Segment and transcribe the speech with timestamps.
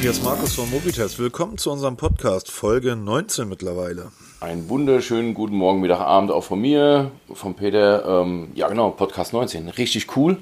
[0.00, 1.18] hier ist Markus von Mobitest.
[1.18, 4.12] Willkommen zu unserem Podcast, Folge 19 mittlerweile.
[4.38, 8.22] Einen wunderschönen guten Morgen, Mittag, Abend auch von mir, von Peter.
[8.22, 9.68] Ähm, ja, genau, Podcast 19.
[9.70, 10.36] Richtig cool.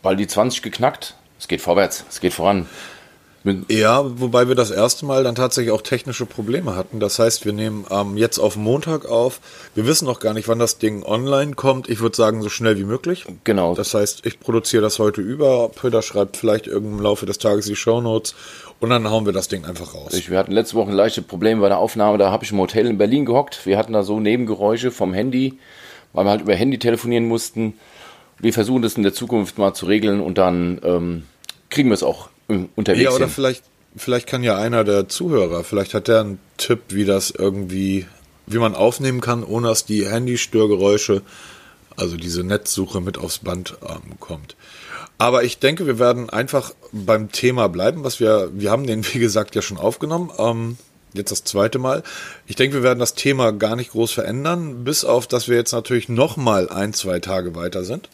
[0.00, 1.16] Bald die 20 geknackt.
[1.38, 2.66] Es geht vorwärts, es geht voran.
[3.68, 7.00] Ja, wobei wir das erste Mal dann tatsächlich auch technische Probleme hatten.
[7.00, 9.40] Das heißt, wir nehmen ähm, jetzt auf Montag auf.
[9.74, 11.88] Wir wissen noch gar nicht, wann das Ding online kommt.
[11.88, 13.26] Ich würde sagen, so schnell wie möglich.
[13.44, 13.74] Genau.
[13.74, 15.68] Das heißt, ich produziere das heute über.
[15.68, 18.34] Peter schreibt vielleicht im Laufe des Tages die Shownotes
[18.80, 20.12] und dann hauen wir das Ding einfach raus.
[20.14, 22.18] Ich, wir hatten letzte Woche leichte Probleme bei der Aufnahme.
[22.18, 23.66] Da habe ich im Hotel in Berlin gehockt.
[23.66, 25.58] Wir hatten da so Nebengeräusche vom Handy,
[26.12, 27.74] weil wir halt über Handy telefonieren mussten.
[28.38, 31.22] Wir versuchen das in der Zukunft mal zu regeln und dann ähm,
[31.70, 32.28] kriegen wir es auch
[32.76, 33.34] unterwegs Ja, oder hin.
[33.34, 33.64] vielleicht,
[33.96, 38.06] vielleicht kann ja einer der Zuhörer, vielleicht hat der einen Tipp, wie das irgendwie,
[38.46, 41.22] wie man aufnehmen kann, ohne dass die Handystörgeräusche,
[41.96, 44.54] also diese Netzsuche mit aufs Band ähm, kommt.
[45.18, 49.18] Aber ich denke, wir werden einfach beim Thema bleiben, was wir, wir haben den, wie
[49.18, 50.30] gesagt, ja schon aufgenommen.
[50.38, 50.78] Ähm,
[51.12, 52.02] jetzt das zweite Mal.
[52.46, 55.72] Ich denke, wir werden das Thema gar nicht groß verändern, bis auf, dass wir jetzt
[55.72, 58.08] natürlich noch mal ein, zwei Tage weiter sind.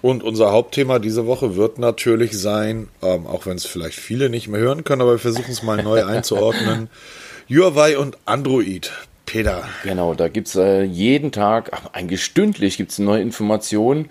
[0.00, 4.48] Und unser Hauptthema diese Woche wird natürlich sein, ähm, auch wenn es vielleicht viele nicht
[4.48, 6.90] mehr hören können, aber wir versuchen es mal neu einzuordnen.
[7.48, 8.90] Huawei und Android.
[9.26, 9.64] Peter.
[9.84, 14.10] Genau, da gibt's äh, jeden Tag, ach, eigentlich stündlich gibt's neue Informationen.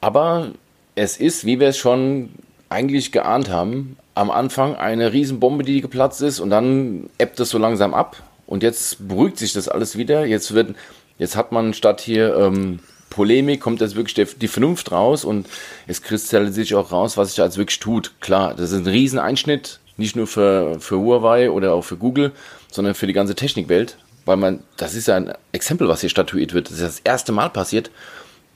[0.00, 0.52] Aber
[0.98, 2.30] es ist, wie wir es schon
[2.68, 7.58] eigentlich geahnt haben, am Anfang eine Riesenbombe, die geplatzt ist und dann ebbt es so
[7.58, 8.16] langsam ab.
[8.46, 10.26] Und jetzt beruhigt sich das alles wieder.
[10.26, 10.74] Jetzt wird,
[11.18, 15.46] jetzt hat man statt hier ähm, Polemik kommt jetzt wirklich die Vernunft raus und
[15.86, 18.20] es kristallisiert sich auch raus, was sich da jetzt wirklich tut.
[18.20, 22.32] Klar, das ist ein Rieseneinschnitt, nicht nur für, für Huawei oder auch für Google,
[22.70, 26.54] sondern für die ganze Technikwelt, weil man, das ist ja ein Exempel, was hier statuiert
[26.54, 26.66] wird.
[26.66, 27.90] Das ist das erste Mal passiert,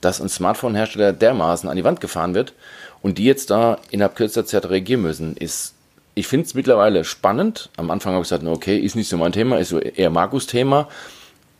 [0.02, 2.52] dass ein Smartphone-Hersteller dermaßen an die Wand gefahren wird
[3.00, 5.74] und die jetzt da innerhalb kürzester Zeit reagieren müssen, ist,
[6.14, 7.70] ich finde es mittlerweile spannend.
[7.76, 10.46] Am Anfang habe ich gesagt, okay, ist nicht so mein Thema, ist so eher Markus
[10.46, 10.88] Thema.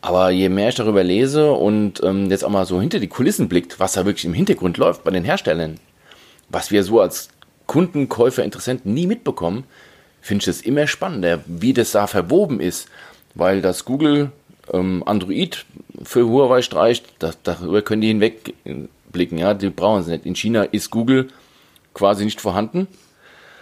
[0.01, 3.47] Aber je mehr ich darüber lese und ähm, jetzt auch mal so hinter die Kulissen
[3.47, 5.79] blickt, was da wirklich im Hintergrund läuft bei den Herstellern,
[6.49, 7.29] was wir so als
[7.67, 9.63] Kunden, Käufer, Interessenten nie mitbekommen,
[10.21, 12.89] finde ich es immer spannender, wie das da verwoben ist.
[13.35, 14.31] Weil das Google
[14.71, 15.65] ähm, Android
[16.03, 19.37] für Huawei streicht, das, darüber können die hinwegblicken.
[19.37, 19.53] Ja?
[19.53, 20.25] Die brauchen sie nicht.
[20.25, 21.29] In China ist Google
[21.93, 22.87] quasi nicht vorhanden.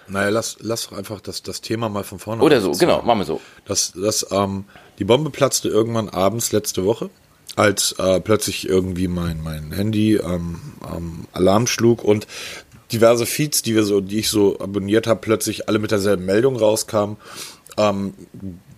[0.08, 3.26] Naja, lass, lass einfach das, das Thema mal von vorne Oder so, genau, machen wir
[3.26, 3.40] so.
[3.66, 4.66] Das, das, ähm,
[5.00, 7.10] die Bombe platzte irgendwann abends letzte Woche,
[7.56, 10.60] als äh, plötzlich irgendwie mein, mein Handy ähm,
[10.94, 12.28] ähm, Alarm schlug und
[12.92, 16.58] diverse Feeds, die wir so, die ich so abonniert habe, plötzlich alle mit derselben Meldung
[16.58, 17.16] rauskamen.
[17.78, 18.14] Ähm,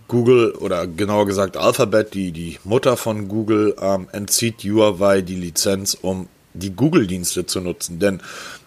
[0.08, 5.96] Google oder genauer gesagt Alphabet, die, die Mutter von Google, ähm, entzieht Huawei die Lizenz,
[6.00, 7.98] um die Google-Dienste zu nutzen.
[7.98, 8.20] Denn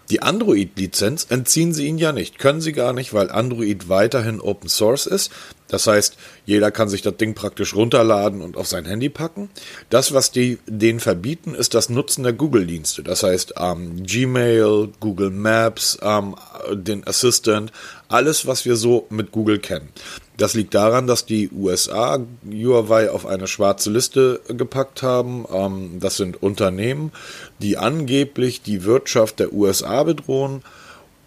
[0.10, 4.70] die Android-Lizenz entziehen sie ihnen ja nicht, können sie gar nicht, weil Android weiterhin Open
[4.70, 5.32] Source ist.
[5.68, 9.50] Das heißt, jeder kann sich das Ding praktisch runterladen und auf sein Handy packen.
[9.90, 13.04] Das, was die denen verbieten, ist das Nutzen der Google-Dienste.
[13.04, 16.36] Das heißt, ähm, Gmail, Google Maps, ähm,
[16.72, 17.72] den Assistant,
[18.08, 19.90] alles, was wir so mit Google kennen.
[20.38, 25.46] Das liegt daran, dass die USA Huawei auf eine schwarze Liste gepackt haben.
[25.52, 27.12] Ähm, das sind Unternehmen,
[27.60, 30.62] die angeblich die Wirtschaft der USA bedrohen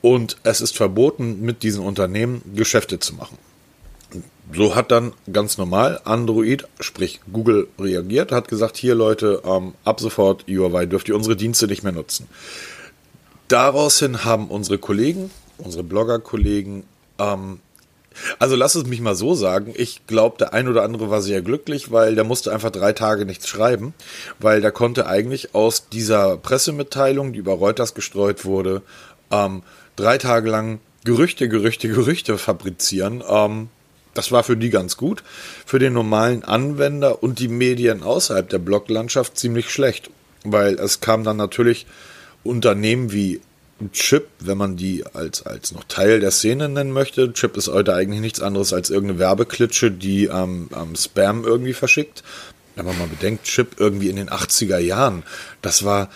[0.01, 3.37] und es ist verboten, mit diesen Unternehmen Geschäfte zu machen.
[4.53, 10.01] So hat dann ganz normal Android, sprich Google, reagiert, hat gesagt, hier Leute, ähm, ab
[10.01, 12.27] sofort Huawei dürft ihr unsere Dienste nicht mehr nutzen.
[13.49, 16.85] Daraufhin haben unsere Kollegen, unsere Blogger-Kollegen,
[17.19, 17.61] ähm,
[18.39, 19.73] also lass es mich mal so sagen.
[19.77, 23.25] Ich glaube, der ein oder andere war sehr glücklich, weil der musste einfach drei Tage
[23.25, 23.95] nichts schreiben,
[24.39, 28.83] weil der konnte eigentlich aus dieser Pressemitteilung, die über Reuters gestreut wurde,
[29.31, 29.63] ähm,
[29.97, 33.23] drei Tage lang Gerüchte, Gerüchte, Gerüchte fabrizieren.
[33.27, 33.69] Ähm,
[34.15, 35.23] das war für die ganz gut.
[35.67, 40.11] Für den normalen Anwender und die Medien außerhalb der Bloglandschaft ziemlich schlecht,
[40.45, 41.87] weil es kam dann natürlich
[42.43, 43.41] Unternehmen wie
[43.93, 47.33] Chip, wenn man die als, als noch Teil der Szene nennen möchte.
[47.33, 51.73] Chip ist heute eigentlich nichts anderes als irgendeine Werbeklitsche, die am ähm, ähm, Spam irgendwie
[51.73, 52.23] verschickt.
[52.77, 55.23] Wenn man mal bedenkt, Chip irgendwie in den 80er Jahren,
[55.63, 56.11] das war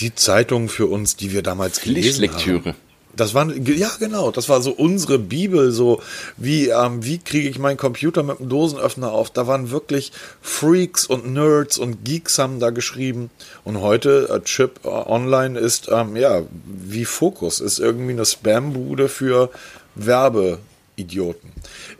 [0.00, 2.74] die Zeitung für uns, die wir damals gelesen haben.
[3.16, 6.00] Das waren, ja genau, das war so unsere Bibel, so
[6.36, 9.30] wie, ähm, wie kriege ich meinen Computer mit einem Dosenöffner auf.
[9.30, 13.30] Da waren wirklich Freaks und Nerds und Geeks haben da geschrieben.
[13.64, 19.08] Und heute, äh, Chip äh, Online ist, ähm, ja, wie Fokus, ist irgendwie eine Spam-Bude
[19.08, 19.50] für
[19.96, 21.52] Werbeidioten.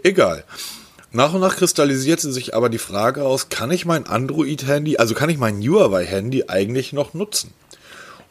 [0.03, 0.45] Egal.
[1.12, 5.29] Nach und nach kristallisierte sich aber die Frage aus, kann ich mein Android-Handy, also kann
[5.29, 7.53] ich mein Huawei-Handy eigentlich noch nutzen?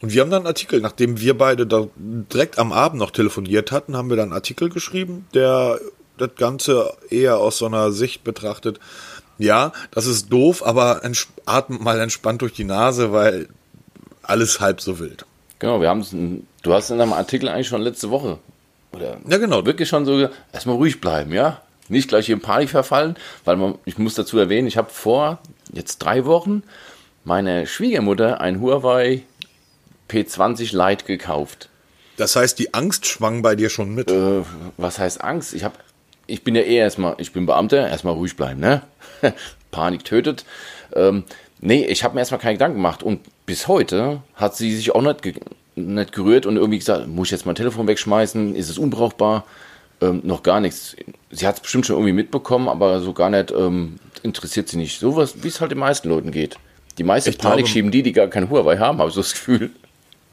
[0.00, 3.70] Und wir haben dann einen Artikel, nachdem wir beide da direkt am Abend noch telefoniert
[3.70, 5.78] hatten, haben wir dann einen Artikel geschrieben, der
[6.16, 8.80] das Ganze eher aus so einer Sicht betrachtet.
[9.38, 11.02] Ja, das ist doof, aber
[11.46, 13.48] atmet mal entspannt durch die Nase, weil
[14.22, 15.24] alles halb so wild.
[15.58, 16.14] Genau, wir haben es,
[16.62, 18.38] du hast in einem Artikel eigentlich schon letzte Woche
[18.92, 19.64] oder ja, genau.
[19.66, 21.60] wirklich schon so erstmal ruhig bleiben, ja?
[21.88, 25.38] Nicht gleich in Panik verfallen, weil man, ich muss dazu erwähnen, ich habe vor
[25.72, 26.62] jetzt drei Wochen
[27.24, 29.24] meine Schwiegermutter ein Huawei
[30.10, 31.68] P20 Lite gekauft.
[32.16, 34.10] Das heißt, die Angst schwang bei dir schon mit.
[34.10, 34.42] Äh,
[34.76, 35.54] was heißt Angst?
[35.54, 35.76] Ich habe,
[36.26, 38.82] ich bin ja eher erstmal, ich bin Beamter, erstmal ruhig bleiben, ne?
[39.70, 40.44] Panik tötet.
[40.94, 41.24] Ähm,
[41.60, 45.02] nee, ich habe mir erstmal keinen Gedanken gemacht und bis heute hat sie sich auch
[45.02, 45.34] nicht, ge
[45.76, 48.54] nicht gerührt und irgendwie gesagt, muss ich jetzt mein Telefon wegschmeißen?
[48.54, 49.44] Ist es unbrauchbar?
[50.02, 50.96] Ähm, noch gar nichts.
[51.30, 55.00] Sie hat es bestimmt schon irgendwie mitbekommen, aber so gar nicht ähm, interessiert sie nicht.
[55.00, 56.56] Sowas, wie es halt den meisten Leuten geht.
[56.98, 59.22] Die meiste ich Panik glaube, schieben die, die gar kein Huawei haben, habe ich so
[59.22, 59.70] das Gefühl.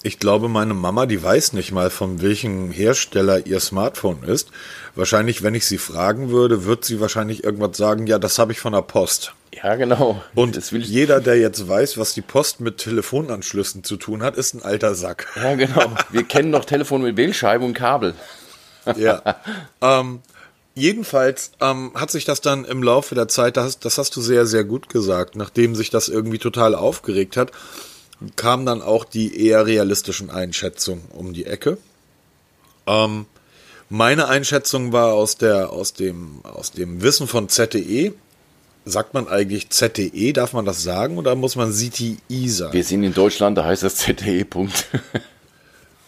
[0.07, 4.51] Ich glaube, meine Mama, die weiß nicht mal, von welchem Hersteller ihr Smartphone ist.
[4.95, 8.61] Wahrscheinlich, wenn ich sie fragen würde, wird sie wahrscheinlich irgendwas sagen, ja, das habe ich
[8.61, 9.33] von der Post.
[9.51, 10.23] Ja, genau.
[10.33, 14.63] Und jeder, der jetzt weiß, was die Post mit Telefonanschlüssen zu tun hat, ist ein
[14.63, 15.27] alter Sack.
[15.35, 15.91] Ja, genau.
[16.09, 18.13] Wir kennen noch Telefon mit Wählscheibe und Kabel.
[18.95, 19.21] Ja.
[19.81, 20.21] ähm,
[20.73, 24.45] jedenfalls ähm, hat sich das dann im Laufe der Zeit, das, das hast du sehr,
[24.45, 27.51] sehr gut gesagt, nachdem sich das irgendwie total aufgeregt hat,
[28.35, 31.77] kamen dann auch die eher realistischen Einschätzungen um die Ecke.
[32.85, 33.25] Ähm,
[33.89, 38.13] meine Einschätzung war aus der, aus dem, aus dem Wissen von ZTE.
[38.85, 40.33] Sagt man eigentlich ZTE?
[40.33, 42.73] Darf man das sagen oder muss man CTI sagen?
[42.73, 44.45] Wir sind in Deutschland, da heißt das ZTE.
[44.45, 44.87] Punkt.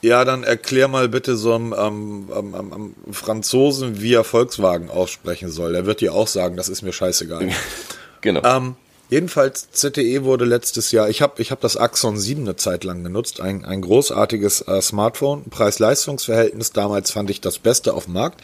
[0.01, 5.51] Ja, dann erklär mal bitte so einem ähm, ähm, ähm, Franzosen, wie er Volkswagen aussprechen
[5.51, 5.73] soll.
[5.73, 7.49] Der wird dir auch sagen, das ist mir scheißegal.
[8.21, 8.41] genau.
[8.45, 8.75] Ähm,
[9.09, 13.03] jedenfalls, ZTE wurde letztes Jahr, ich habe ich hab das Axon 7 eine Zeit lang
[13.03, 18.41] genutzt, ein, ein großartiges äh, Smartphone, Preis-Leistungs-Verhältnis, damals fand ich das Beste auf dem Markt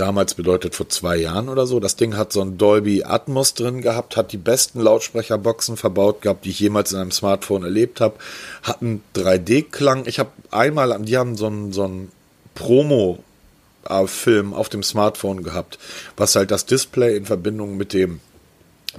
[0.00, 1.78] damals bedeutet vor zwei Jahren oder so.
[1.78, 6.46] Das Ding hat so ein Dolby Atmos drin gehabt, hat die besten Lautsprecherboxen verbaut gehabt,
[6.46, 8.14] die ich jemals in einem Smartphone erlebt habe,
[8.62, 10.06] hat einen 3D-Klang.
[10.06, 12.10] Ich habe einmal, die haben so einen, so einen
[12.54, 15.78] Promo-Film auf dem Smartphone gehabt,
[16.16, 18.20] was halt das Display in Verbindung mit dem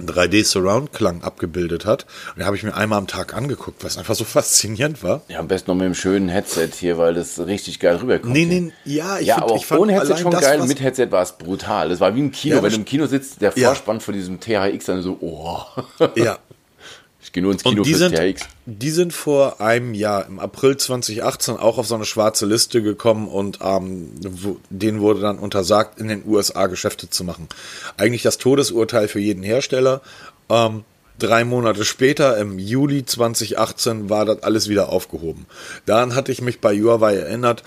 [0.00, 2.06] 3D-Surround-Klang abgebildet hat.
[2.30, 5.22] Und den habe ich mir einmal am Tag angeguckt, was einfach so faszinierend war.
[5.28, 8.32] Ja, am besten noch mit einem schönen Headset hier, weil das richtig geil rüberkommt.
[8.32, 11.08] Nee, nee, ja, ich, ja, find, aber ich fand ohne Headset schon geil, mit Headset
[11.10, 11.88] war es brutal.
[11.88, 14.00] Das war wie ein Kino, ja, wenn du im Kino sitzt, der Vorspann ja.
[14.00, 15.60] von diesem THX dann so, oh.
[16.16, 16.38] Ja,
[17.22, 18.48] Ich gehe nur ins Kino und die sind, THX.
[18.66, 23.28] Die sind vor einem Jahr, im April 2018, auch auf so eine schwarze Liste gekommen
[23.28, 27.48] und ähm, wo, denen wurde dann untersagt, in den USA Geschäfte zu machen.
[27.96, 30.00] Eigentlich das Todesurteil für jeden Hersteller.
[30.48, 30.84] Ähm,
[31.18, 35.46] drei Monate später, im Juli 2018, war das alles wieder aufgehoben.
[35.86, 37.62] Daran hatte ich mich bei Huawei erinnert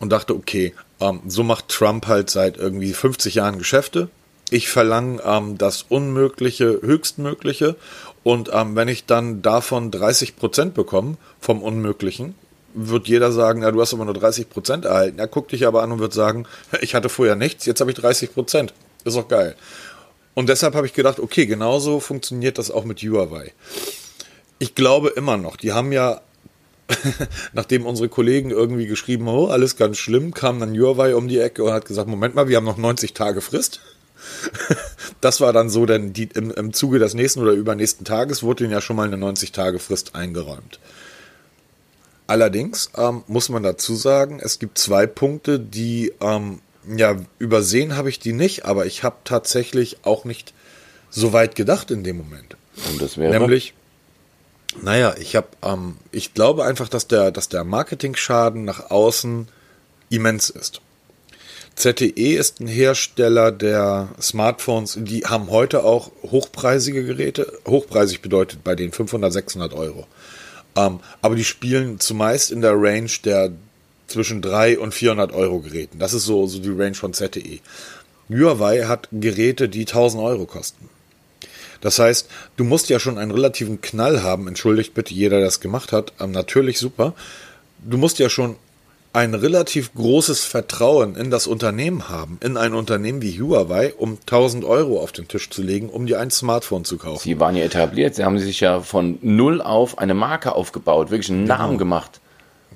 [0.00, 4.10] und dachte, okay, ähm, so macht Trump halt seit irgendwie 50 Jahren Geschäfte.
[4.50, 7.76] Ich verlange ähm, das Unmögliche, Höchstmögliche
[8.24, 12.34] und ähm, wenn ich dann davon 30 Prozent bekomme vom Unmöglichen,
[12.74, 15.18] wird jeder sagen, ja, du hast aber nur 30 Prozent erhalten.
[15.18, 16.46] Er guckt dich aber an und wird sagen,
[16.80, 18.74] ich hatte vorher nichts, jetzt habe ich 30 Prozent.
[19.04, 19.56] Ist doch geil.
[20.34, 23.52] Und deshalb habe ich gedacht, okay, genauso funktioniert das auch mit Huawei.
[24.58, 26.20] Ich glaube immer noch, die haben ja,
[27.52, 31.64] nachdem unsere Kollegen irgendwie geschrieben, oh, alles ganz schlimm, kam dann Huawei um die Ecke
[31.64, 33.80] und hat gesagt, Moment mal, wir haben noch 90 Tage Frist.
[35.20, 38.64] Das war dann so, denn die, im, im Zuge des nächsten oder übernächsten Tages wurde
[38.64, 40.78] ihnen ja schon mal eine 90-Tage-Frist eingeräumt.
[42.26, 48.10] Allerdings ähm, muss man dazu sagen, es gibt zwei Punkte, die, ähm, ja, übersehen habe
[48.10, 50.52] ich die nicht, aber ich habe tatsächlich auch nicht
[51.10, 52.56] so weit gedacht in dem Moment.
[52.90, 53.32] Und das wäre?
[53.38, 53.72] Nämlich,
[54.82, 59.48] naja, ich habe, ähm, ich glaube einfach, dass der, dass der Marketing-Schaden nach außen
[60.10, 60.82] immens ist.
[61.78, 67.52] ZTE ist ein Hersteller der Smartphones, die haben heute auch hochpreisige Geräte.
[67.68, 70.08] Hochpreisig bedeutet bei denen 500, 600 Euro.
[70.74, 73.52] Ähm, aber die spielen zumeist in der Range der
[74.08, 76.00] zwischen 300 und 400 Euro Geräten.
[76.00, 77.60] Das ist so, so die Range von ZTE.
[78.28, 80.88] Huawei hat Geräte, die 1000 Euro kosten.
[81.80, 84.48] Das heißt, du musst ja schon einen relativen Knall haben.
[84.48, 86.12] Entschuldigt bitte jeder, der das gemacht hat.
[86.18, 87.14] Ähm, natürlich super.
[87.78, 88.56] Du musst ja schon
[89.12, 94.64] ein relativ großes Vertrauen in das Unternehmen haben, in ein Unternehmen wie Huawei, um 1000
[94.64, 97.22] Euro auf den Tisch zu legen, um dir ein Smartphone zu kaufen.
[97.22, 101.30] Sie waren ja etabliert, sie haben sich ja von null auf eine Marke aufgebaut, wirklich
[101.30, 101.56] einen genau.
[101.56, 102.20] Namen gemacht.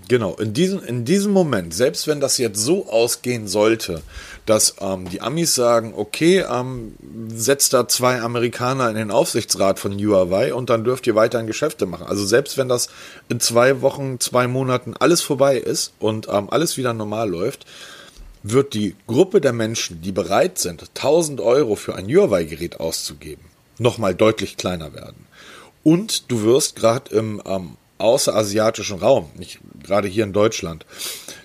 [0.08, 4.02] Genau, in diesem, in diesem Moment, selbst wenn das jetzt so ausgehen sollte,
[4.46, 6.94] dass ähm, die Amis sagen, okay, ähm,
[7.28, 11.86] setzt da zwei Amerikaner in den Aufsichtsrat von Huawei und dann dürft ihr weiterhin Geschäfte
[11.86, 12.06] machen.
[12.06, 12.88] Also selbst wenn das
[13.28, 17.66] in zwei Wochen, zwei Monaten alles vorbei ist und ähm, alles wieder normal läuft,
[18.42, 23.44] wird die Gruppe der Menschen, die bereit sind, 1000 Euro für ein Huawei-Gerät auszugeben,
[23.78, 25.26] nochmal deutlich kleiner werden.
[25.84, 30.84] Und du wirst gerade im ähm, außerasiatischen Raum, nicht gerade hier in Deutschland,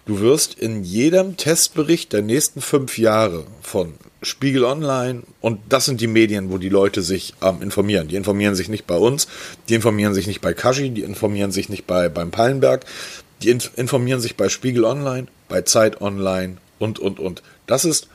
[0.07, 6.01] du wirst in jedem Testbericht der nächsten fünf Jahre von Spiegel Online und das sind
[6.01, 8.07] die Medien, wo die Leute sich ähm, informieren.
[8.07, 9.27] Die informieren sich nicht bei uns,
[9.69, 12.85] die informieren sich nicht bei Kashi, die informieren sich nicht bei beim Pallenberg,
[13.43, 17.43] die informieren sich bei Spiegel Online, bei Zeit Online und und und.
[17.67, 18.07] Das ist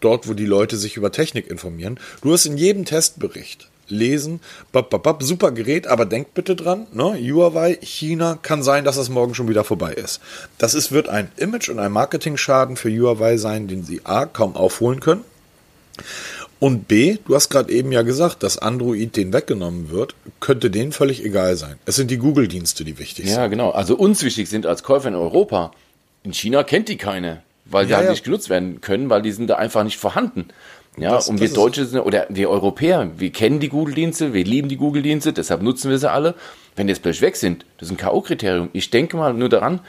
[0.00, 1.98] dort, wo die Leute sich über Technik informieren.
[2.20, 4.40] Du wirst in jedem Testbericht lesen.
[4.72, 7.14] Bap, bap, bap, super Gerät, aber denkt bitte dran, ne?
[7.14, 10.20] Huawei, China, kann sein, dass es morgen schon wieder vorbei ist.
[10.58, 14.56] Das ist, wird ein Image- und ein Marketing-Schaden für Huawei sein, den sie A, kaum
[14.56, 15.24] aufholen können.
[16.60, 20.90] Und B, du hast gerade eben ja gesagt, dass Android den weggenommen wird, könnte denen
[20.90, 21.76] völlig egal sein.
[21.86, 23.40] Es sind die Google-Dienste, die wichtig ja, sind.
[23.40, 23.70] Ja, genau.
[23.70, 25.70] Also uns wichtig sind als Käufer in Europa.
[26.24, 28.10] In China kennt die keine, weil die Ja, halt ja.
[28.10, 30.48] nicht genutzt werden können, weil die sind da einfach nicht vorhanden.
[31.00, 34.68] Ja, Das- und wir Deutsche sind, oder wir Europäer, wir kennen die Google-Dienste, wir lieben
[34.68, 36.34] die Google-Dienste, deshalb nutzen wir sie alle.
[36.76, 38.68] Wenn die jetzt plötzlich weg sind, das ist ein K.O.-Kriterium.
[38.72, 39.80] Ich denke mal nur daran,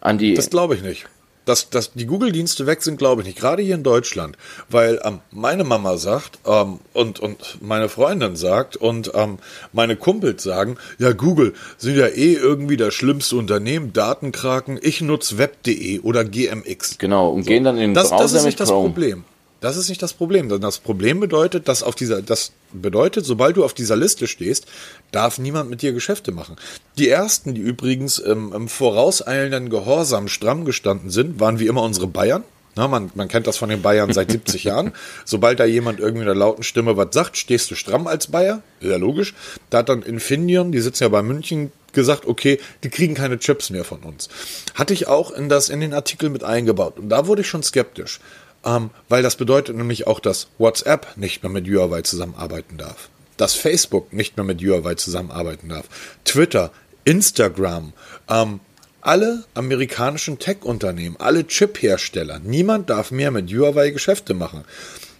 [0.00, 1.06] an die, Das glaube ich nicht.
[1.44, 3.38] Dass, dass die Google-Dienste weg sind, glaube ich nicht.
[3.38, 4.36] Gerade hier in Deutschland.
[4.68, 9.38] Weil ähm, meine Mama sagt ähm, und, und meine Freundin sagt und ähm,
[9.72, 15.38] meine Kumpels sagen, ja, Google sind ja eh irgendwie das schlimmste Unternehmen, Datenkraken, ich nutze
[15.38, 16.98] web.de oder GMX.
[16.98, 18.88] genau, und gehen dann in den Das, Browser das ist mit nicht das Chrome.
[18.88, 19.24] Problem.
[19.66, 20.48] Das ist nicht das Problem.
[20.48, 24.66] Denn das Problem bedeutet, dass auf dieser, das bedeutet, sobald du auf dieser Liste stehst,
[25.10, 26.54] darf niemand mit dir Geschäfte machen.
[26.98, 32.06] Die ersten, die übrigens ähm, im vorauseilenden Gehorsam stramm gestanden sind, waren wie immer unsere
[32.06, 32.44] Bayern.
[32.76, 34.92] Na, man, man kennt das von den Bayern seit 70 Jahren.
[35.24, 38.62] Sobald da jemand irgendwie in der lauten Stimme was sagt, stehst du stramm als Bayer.
[38.80, 39.34] Ja, logisch.
[39.70, 43.70] Da hat dann Infineon, die sitzen ja bei München, gesagt, okay, die kriegen keine Chips
[43.70, 44.28] mehr von uns.
[44.74, 47.00] Hatte ich auch in, das, in den Artikel mit eingebaut.
[47.00, 48.20] Und da wurde ich schon skeptisch.
[48.66, 53.08] Ähm, weil das bedeutet nämlich auch, dass WhatsApp nicht mehr mit Huawei zusammenarbeiten darf.
[53.36, 55.86] Dass Facebook nicht mehr mit Huawei zusammenarbeiten darf.
[56.24, 56.72] Twitter,
[57.04, 57.92] Instagram,
[58.28, 58.60] ähm,
[59.00, 64.64] alle amerikanischen Tech-Unternehmen, alle Chip-Hersteller, niemand darf mehr mit Huawei Geschäfte machen.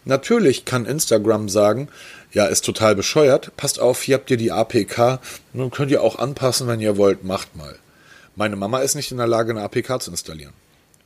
[0.05, 1.89] Natürlich kann Instagram sagen,
[2.33, 5.21] ja, ist total bescheuert, passt auf, hier habt ihr die APK,
[5.53, 7.77] nun könnt ihr auch anpassen, wenn ihr wollt, macht mal.
[8.35, 10.53] Meine Mama ist nicht in der Lage, eine APK zu installieren.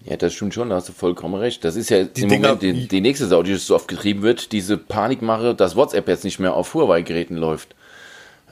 [0.04, 1.62] Ja, das stimmt schon, da hast du vollkommen recht.
[1.64, 4.23] Das ist ja Die im Dinger- Moment die, die nächste Sau, die so oft getrieben
[4.23, 7.75] wird, diese Panikmache, dass WhatsApp jetzt nicht mehr auf Huawei-Geräten läuft.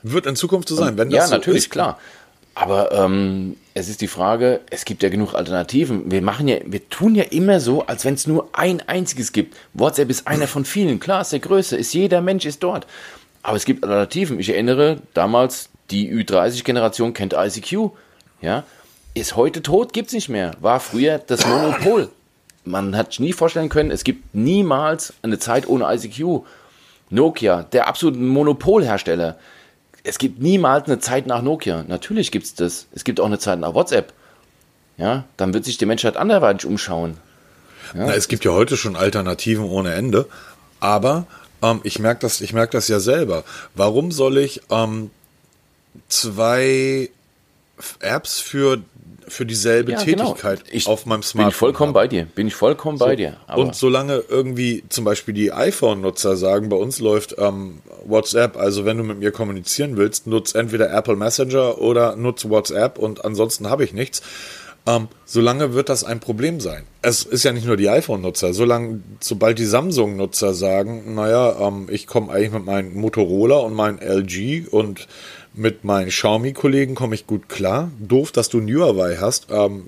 [0.03, 1.69] Wird in Zukunft so sein, wenn das ja, so natürlich, ist.
[1.71, 1.97] klar.
[2.55, 6.11] Aber ähm, es ist die Frage, es gibt ja genug Alternativen.
[6.11, 9.55] Wir machen ja, wir tun ja immer so, als wenn es nur ein einziges gibt.
[9.73, 10.99] WhatsApp ist einer von vielen.
[10.99, 12.85] Klar, ist der größte, ist jeder Mensch ist dort.
[13.43, 14.39] Aber es gibt Alternativen.
[14.39, 17.91] Ich erinnere damals, die Ü30-Generation kennt ICQ.
[18.41, 18.63] Ja,
[19.13, 20.51] ist heute tot, gibt's nicht mehr.
[20.59, 22.09] War früher das Monopol.
[22.65, 26.45] Man hat sich nie vorstellen können, es gibt niemals eine Zeit ohne ICQ.
[27.09, 29.37] Nokia, der absolute Monopolhersteller.
[30.03, 31.83] Es gibt niemals eine Zeit nach Nokia.
[31.87, 32.85] Natürlich gibt's das.
[32.93, 34.13] Es gibt auch eine Zeit nach WhatsApp.
[34.97, 37.17] Ja, dann wird sich die Menschheit anderweitig umschauen.
[37.93, 40.27] Na, es gibt ja heute schon Alternativen ohne Ende,
[40.79, 41.25] aber
[41.63, 43.43] ähm, ich merke das, merk das ja selber.
[43.73, 45.09] Warum soll ich ähm,
[46.07, 47.09] zwei
[47.99, 48.81] Apps für,
[49.27, 50.25] für dieselbe Ja, genau.
[50.33, 51.93] Tätigkeit Ich auf meinem Bin Smartphone ich vollkommen haben?
[51.93, 52.25] bei dir.
[52.35, 53.37] Bin ich vollkommen bei dir.
[53.47, 58.85] Aber Und solange irgendwie zum Beispiel die iPhone-Nutzer sagen, bei uns läuft ähm, WhatsApp, also
[58.85, 63.69] wenn du mit mir kommunizieren willst, nutz entweder Apple Messenger oder nutz WhatsApp und ansonsten
[63.69, 64.21] habe ich nichts.
[64.87, 66.83] Ähm, solange wird das ein Problem sein.
[67.01, 68.53] Es ist ja nicht nur die iPhone-Nutzer.
[68.53, 73.99] Solange, sobald die Samsung-Nutzer sagen, naja, ähm, ich komme eigentlich mit meinem Motorola und meinem
[73.99, 75.07] LG und
[75.59, 77.91] mit meinen Xiaomi-Kollegen komme ich gut klar.
[77.99, 79.47] Doof, dass du ein Huawei hast.
[79.51, 79.85] Ähm,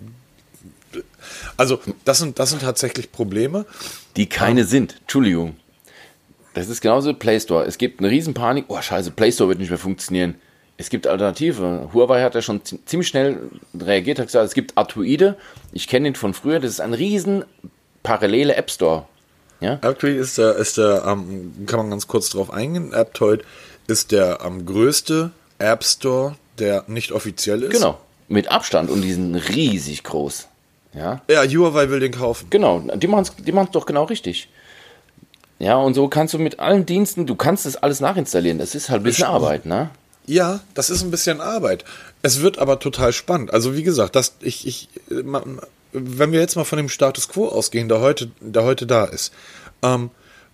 [1.58, 3.66] also, das sind, das sind tatsächlich Probleme.
[4.18, 4.98] die keine sind.
[5.02, 5.56] Entschuldigung.
[6.54, 7.64] Das ist genauso Play Store.
[7.66, 8.66] Es gibt eine Riesenpanik.
[8.68, 10.36] Oh, scheiße, Play Store wird nicht mehr funktionieren.
[10.78, 11.90] Es gibt Alternative.
[11.94, 13.38] Huawei hat ja schon zi- ziemlich schnell
[13.80, 15.38] reagiert, hat gesagt, es gibt Artuide.
[15.72, 16.60] Ich kenne ihn von früher.
[16.60, 17.46] Das ist ein riesen
[18.04, 19.06] parallele App Store.
[19.62, 19.74] Ja?
[19.82, 22.94] Aptoid ist der, ist der ähm, kann man ganz kurz drauf eingehen.
[22.94, 23.46] Aptoid
[23.88, 27.72] ist der ähm, größte App Store, der nicht offiziell ist.
[27.72, 28.00] Genau.
[28.28, 30.48] Mit Abstand und die sind riesig groß.
[30.94, 31.22] Ja.
[31.30, 32.48] Ja, Huawei will den kaufen.
[32.50, 34.50] Genau, die machen es die machen's doch genau richtig.
[35.60, 38.58] Ja, und so kannst du mit allen Diensten, du kannst das alles nachinstallieren.
[38.58, 39.92] Das ist halt ein bisschen Arbeit, ne?
[40.26, 41.86] Ja, das ist ein bisschen Arbeit.
[42.22, 43.54] Es wird aber total spannend.
[43.54, 44.90] Also wie gesagt, das, ich, ich,
[45.92, 49.34] wenn wir jetzt mal von dem Status Quo ausgehen, der heute, der heute da ist.
[49.84, 50.10] Ähm,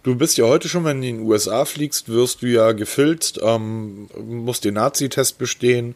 [0.08, 3.40] du bist ja heute schon, wenn du in den USA fliegst, wirst du ja gefilzt,
[3.44, 5.96] ähm, musst den Nazi-Test bestehen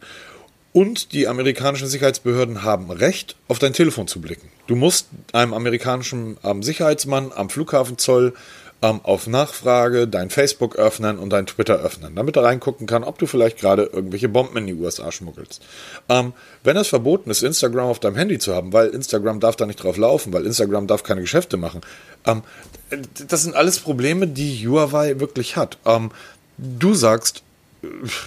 [0.74, 4.48] Und die amerikanischen Sicherheitsbehörden haben Recht, auf dein Telefon zu blicken.
[4.66, 8.34] Du musst einem amerikanischen ähm, Sicherheitsmann am Flughafenzoll
[8.82, 13.18] ähm, auf Nachfrage dein Facebook öffnen und dein Twitter öffnen, damit er reingucken kann, ob
[13.18, 15.62] du vielleicht gerade irgendwelche Bomben in die USA schmuggelst.
[16.08, 16.32] Ähm,
[16.64, 19.82] wenn es verboten ist, Instagram auf deinem Handy zu haben, weil Instagram darf da nicht
[19.82, 21.80] drauf laufen, weil Instagram darf keine Geschäfte machen,
[22.26, 22.42] ähm,
[23.28, 25.78] das sind alles Probleme, die Huawei wirklich hat.
[25.86, 26.10] Ähm,
[26.58, 27.42] du sagst,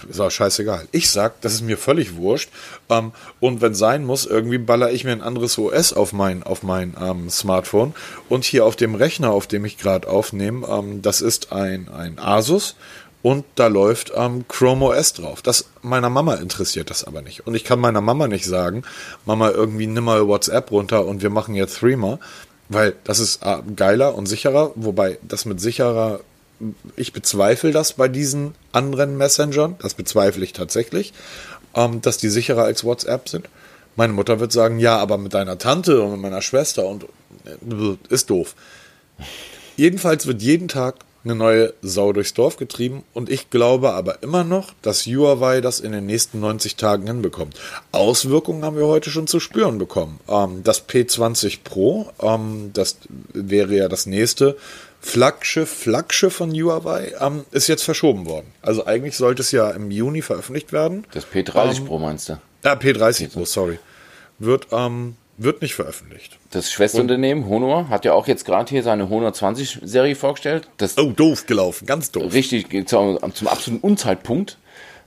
[0.08, 0.86] ist auch scheißegal.
[0.92, 2.50] Ich sag, das ist mir völlig wurscht.
[2.90, 6.62] Ähm, und wenn sein muss, irgendwie baller ich mir ein anderes OS auf mein, auf
[6.62, 7.94] mein ähm, Smartphone.
[8.28, 12.18] Und hier auf dem Rechner, auf dem ich gerade aufnehme, ähm, das ist ein, ein
[12.18, 12.76] Asus.
[13.22, 15.42] Und da läuft ähm, Chrome OS drauf.
[15.42, 17.46] Das meiner Mama interessiert das aber nicht.
[17.46, 18.84] Und ich kann meiner Mama nicht sagen,
[19.24, 22.18] Mama, irgendwie nimm mal WhatsApp runter und wir machen jetzt Threema.
[22.68, 26.20] Weil das ist äh, geiler und sicherer, wobei das mit sicherer
[26.96, 31.12] ich bezweifle das bei diesen anderen Messengern, das bezweifle ich tatsächlich,
[31.74, 33.48] ähm, dass die sicherer als WhatsApp sind.
[33.96, 37.04] Meine Mutter wird sagen, ja, aber mit deiner Tante und mit meiner Schwester und
[37.44, 38.54] äh, ist doof.
[39.76, 40.96] Jedenfalls wird jeden Tag
[41.26, 45.80] eine neue Sau durchs Dorf getrieben und ich glaube aber immer noch, dass Huawei das
[45.80, 47.58] in den nächsten 90 Tagen hinbekommt.
[47.90, 50.20] Auswirkungen haben wir heute schon zu spüren bekommen.
[50.28, 52.98] Ähm, das P20 Pro, ähm, das
[53.32, 54.56] wäre ja das nächste,
[55.06, 58.52] Flaggschiff, Flaggschiff von Huawei ähm, ist jetzt verschoben worden.
[58.60, 61.06] Also eigentlich sollte es ja im Juni veröffentlicht werden.
[61.12, 62.38] Das P30 ähm, Pro meinst du?
[62.64, 63.78] Ja, P30 Pro, sorry.
[64.40, 66.38] Wird, ähm, wird nicht veröffentlicht.
[66.50, 70.68] Das Schwesterunternehmen Honor hat ja auch jetzt gerade hier seine Honor 20 Serie vorgestellt.
[70.76, 72.32] Das oh, doof gelaufen, ganz doof.
[72.32, 74.58] Richtig, zum, zum absoluten Unzeitpunkt.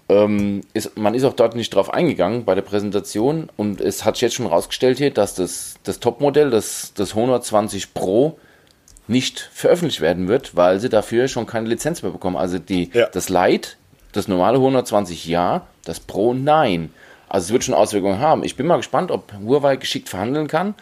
[0.07, 4.15] Ähm, ist, man ist auch dort nicht drauf eingegangen bei der Präsentation und es hat
[4.15, 8.39] sich jetzt schon rausgestellt hier, dass das, das Topmodell, das, das Honor 20 Pro,
[9.09, 12.37] nicht veröffentlicht werden wird, weil sie dafür schon keine Lizenz mehr bekommen.
[12.37, 13.07] Also die, ja.
[13.07, 13.71] das Lite,
[14.11, 16.93] das normale 120 ja, das Pro nein.
[17.27, 18.43] Also es wird schon Auswirkungen haben.
[18.43, 20.75] Ich bin mal gespannt, ob Huawei geschickt verhandeln kann,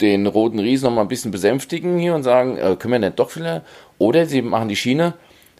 [0.00, 3.18] den roten Riesen noch mal ein bisschen besänftigen hier und sagen, äh, können wir nicht
[3.18, 3.62] doch vielleicht?
[3.98, 5.14] Oder sie machen die Schiene,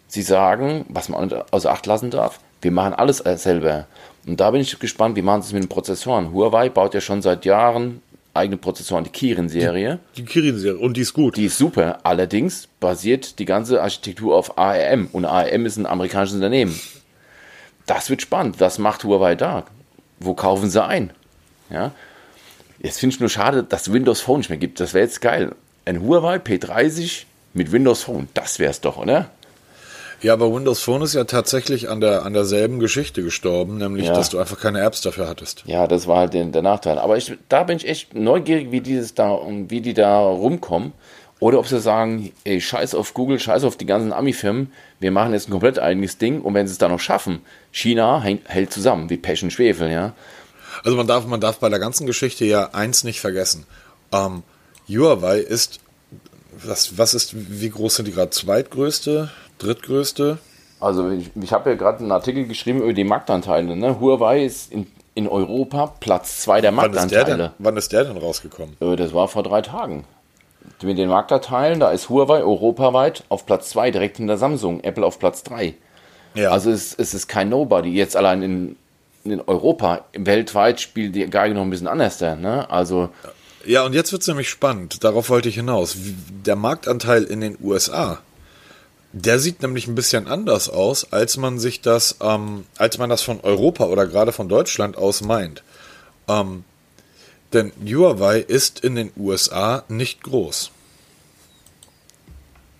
[0.07, 3.87] sie sagen, was man außer Acht lassen darf, wir machen alles selber.
[4.25, 6.31] Und da bin ich gespannt, wie machen sie es mit den Prozessoren.
[6.31, 8.01] Huawei baut ja schon seit Jahren
[8.33, 9.99] eigene Prozessoren, die Kirin-Serie.
[10.15, 11.37] Die, die Kirin-Serie, und die ist gut.
[11.37, 11.99] Die ist super.
[12.03, 15.07] Allerdings basiert die ganze Architektur auf ARM.
[15.11, 16.79] Und ARM ist ein amerikanisches Unternehmen.
[17.85, 18.59] Das wird spannend.
[18.59, 19.65] Was macht Huawei da?
[20.19, 21.11] Wo kaufen sie ein?
[21.69, 21.91] Ja.
[22.79, 24.79] Jetzt finde ich nur schade, dass es Windows Phone nicht mehr gibt.
[24.79, 25.55] Das wäre jetzt geil.
[25.85, 28.27] Ein Huawei P30 mit Windows Phone.
[28.33, 29.29] Das wäre es doch, oder?
[30.23, 34.13] Ja, aber Windows Phone ist ja tatsächlich an, der, an derselben Geschichte gestorben, nämlich, ja.
[34.13, 35.63] dass du einfach keine Apps dafür hattest.
[35.65, 36.97] Ja, das war halt der, der Nachteil.
[36.97, 40.93] Aber ich, da bin ich echt neugierig, wie, dieses da, wie die da rumkommen.
[41.41, 45.33] Oder ob sie sagen, ey, scheiß auf Google, scheiß auf die ganzen Ami-Firmen, wir machen
[45.33, 47.41] jetzt ein komplett eigenes Ding und wenn sie es dann noch schaffen,
[47.73, 50.13] China hält zusammen, wie Pech und Schwefel, ja.
[50.85, 53.65] Also man darf, man darf bei der ganzen Geschichte ja eins nicht vergessen.
[54.13, 54.43] Ähm,
[54.87, 55.81] Huawei ist,
[56.63, 58.29] was, was ist, wie groß sind die gerade?
[58.29, 60.37] Zweitgrößte drittgrößte?
[60.79, 63.75] Also ich, ich habe ja gerade einen Artikel geschrieben über die Marktanteile.
[63.75, 63.99] Ne?
[63.99, 67.11] Huawei ist in, in Europa Platz 2 der Marktanteile.
[67.11, 68.75] Wann ist der, denn, wann ist der denn rausgekommen?
[68.81, 70.05] Äh, das war vor drei Tagen.
[70.81, 75.17] Mit den Marktanteilen, da ist Huawei europaweit auf Platz 2, direkt hinter Samsung, Apple auf
[75.17, 75.75] Platz 3.
[76.35, 76.51] Ja.
[76.51, 77.89] Also es, es ist kein Nobody.
[77.89, 78.75] Jetzt allein in,
[79.23, 82.19] in Europa, weltweit spielt die Geige noch ein bisschen anders.
[82.19, 82.69] Ne?
[82.69, 83.09] Also
[83.65, 85.03] ja, und jetzt wird es nämlich spannend.
[85.03, 85.95] Darauf wollte ich hinaus.
[86.45, 88.19] Der Marktanteil in den USA
[89.13, 93.21] der sieht nämlich ein bisschen anders aus, als man sich das, ähm, als man das
[93.21, 95.63] von Europa oder gerade von Deutschland aus meint.
[96.27, 96.63] Ähm,
[97.53, 100.71] denn Huawei ist in den USA nicht groß.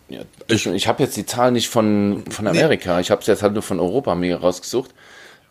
[0.09, 3.01] Ja, ich ich habe jetzt die Zahlen nicht von, von Amerika, nee.
[3.01, 4.91] ich habe es jetzt halt nur von Europa mir rausgesucht.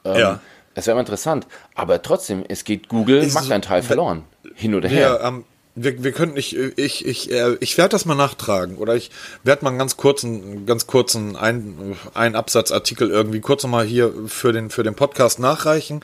[0.04, 0.40] Ähm, ja.
[0.74, 1.46] Das wäre interessant.
[1.74, 4.24] Aber trotzdem, es geht Google Marktanteil so, verloren.
[4.54, 5.18] Hin oder her.
[5.20, 8.94] Ja, ähm, wir, wir können nicht, ich, ich, äh, ich werde das mal nachtragen oder
[8.94, 9.10] ich
[9.42, 14.52] werde mal einen ganz kurzen, ganz kurzen ein, ein Absatzartikel irgendwie kurz nochmal hier für
[14.52, 16.00] den, für den Podcast nachreichen,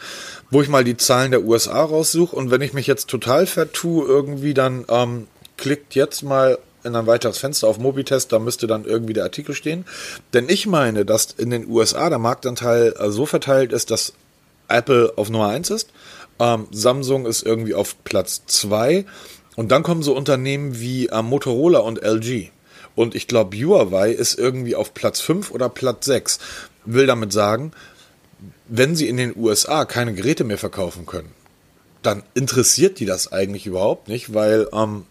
[0.51, 2.35] wo ich mal die Zahlen der USA raussuche.
[2.35, 5.27] Und wenn ich mich jetzt total vertue irgendwie, dann ähm,
[5.59, 9.55] klickt jetzt mal in ein weiteres Fenster auf Mobitest, da müsste dann irgendwie der Artikel
[9.55, 9.85] stehen.
[10.33, 14.15] Denn ich meine, dass in den USA der Marktanteil äh, so verteilt ist, dass
[14.69, 15.91] Apple auf Nummer eins ist,
[16.41, 19.05] ähm, Samsung ist irgendwie auf Platz zwei
[19.59, 22.53] und dann kommen so Unternehmen wie äh, Motorola und LG.
[22.95, 26.39] Und ich glaube, Huawei ist irgendwie auf Platz 5 oder Platz 6.
[26.85, 27.73] Will damit sagen,
[28.69, 31.33] wenn sie in den USA keine Geräte mehr verkaufen können,
[32.03, 35.07] dann interessiert die das eigentlich überhaupt nicht, weil ähm,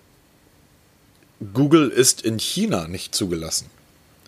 [1.53, 3.69] Google ist in China nicht zugelassen.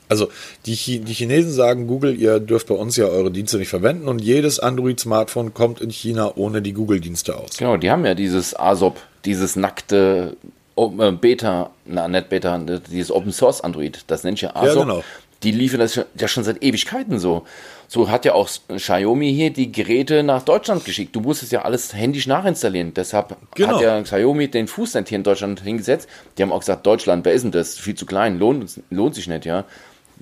[0.10, 0.30] Also
[0.66, 4.20] die, die Chinesen sagen, Google, ihr dürft bei uns ja eure Dienste nicht verwenden und
[4.20, 7.58] jedes Android-Smartphone kommt in China ohne die Google-Dienste aus.
[7.58, 10.36] Genau, die haben ja dieses ASOP, dieses nackte
[10.76, 14.76] äh, Beta, na, nicht Beta, dieses Open Source Android, das nennt sich ja ASOP.
[14.76, 15.04] Ja, genau.
[15.44, 17.46] Die liefern das ja schon seit Ewigkeiten so.
[17.88, 21.16] So hat ja auch Xiaomi hier die Geräte nach Deutschland geschickt.
[21.16, 22.94] Du musstest ja alles händisch nachinstallieren.
[22.94, 23.76] Deshalb genau.
[23.76, 26.10] hat ja Xiaomi den Fußnet hier in Deutschland hingesetzt.
[26.38, 27.78] Die haben auch gesagt, Deutschland, wer ist denn das?
[27.80, 29.64] Viel zu klein, lohnt, lohnt sich nicht, ja.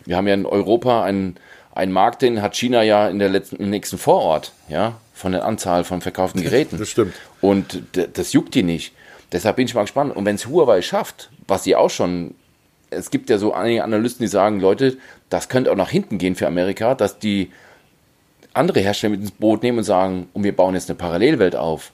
[0.06, 1.38] Wir haben ja in Europa einen,
[1.74, 5.46] einen Markt, den hat China ja in der letzten, im nächsten Vorort, ja, von der
[5.46, 6.78] Anzahl von verkauften Geräten.
[6.78, 7.14] Das stimmt.
[7.42, 7.84] Und
[8.14, 8.94] das juckt die nicht.
[9.32, 10.16] Deshalb bin ich mal gespannt.
[10.16, 12.36] Und wenn es Huawei schafft, was sie auch schon
[12.90, 14.98] es gibt ja so einige Analysten, die sagen, Leute,
[15.30, 17.52] das könnte auch nach hinten gehen für Amerika, dass die
[18.54, 21.92] andere Hersteller mit ins Boot nehmen und sagen, und wir bauen jetzt eine Parallelwelt auf.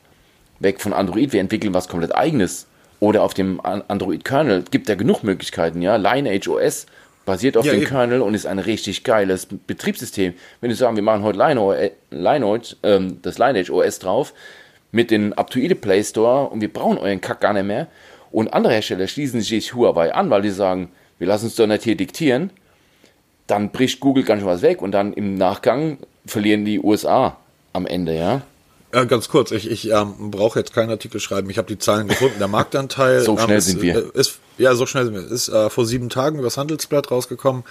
[0.60, 2.68] Weg von Android, wir entwickeln was komplett eigenes.
[3.00, 4.64] Oder auf dem Android-Kernel.
[4.64, 5.98] Es gibt ja genug Möglichkeiten, ja.
[5.98, 6.86] Lineage OS
[7.26, 7.86] basiert auf ja, dem.
[7.86, 10.34] Kernel und ist ein richtig geiles Betriebssystem.
[10.62, 11.38] Wenn wir sagen, wir machen heute
[12.10, 14.34] Lineage, ähm, das Lineage OS drauf,
[14.92, 17.88] mit dem Up-to-Date Play Store und wir brauchen euren Kack gar nicht mehr,
[18.32, 21.84] und andere Hersteller schließen sich Huawei an, weil die sagen, wir lassen es doch nicht
[21.84, 22.50] hier diktieren.
[23.46, 27.38] Dann bricht Google ganz schön was weg und dann im Nachgang verlieren die USA
[27.74, 28.42] am Ende, ja.
[28.94, 31.50] Ja, ganz kurz, ich, ich ähm, brauche jetzt keinen Artikel schreiben.
[31.50, 32.36] Ich habe die Zahlen gefunden.
[32.40, 33.98] Der Marktanteil so schnell ähm, ist, sind wir.
[33.98, 35.26] Äh, ist, ja, so schnell sind wir.
[35.26, 37.64] Ist äh, vor sieben Tagen übers Handelsblatt rausgekommen.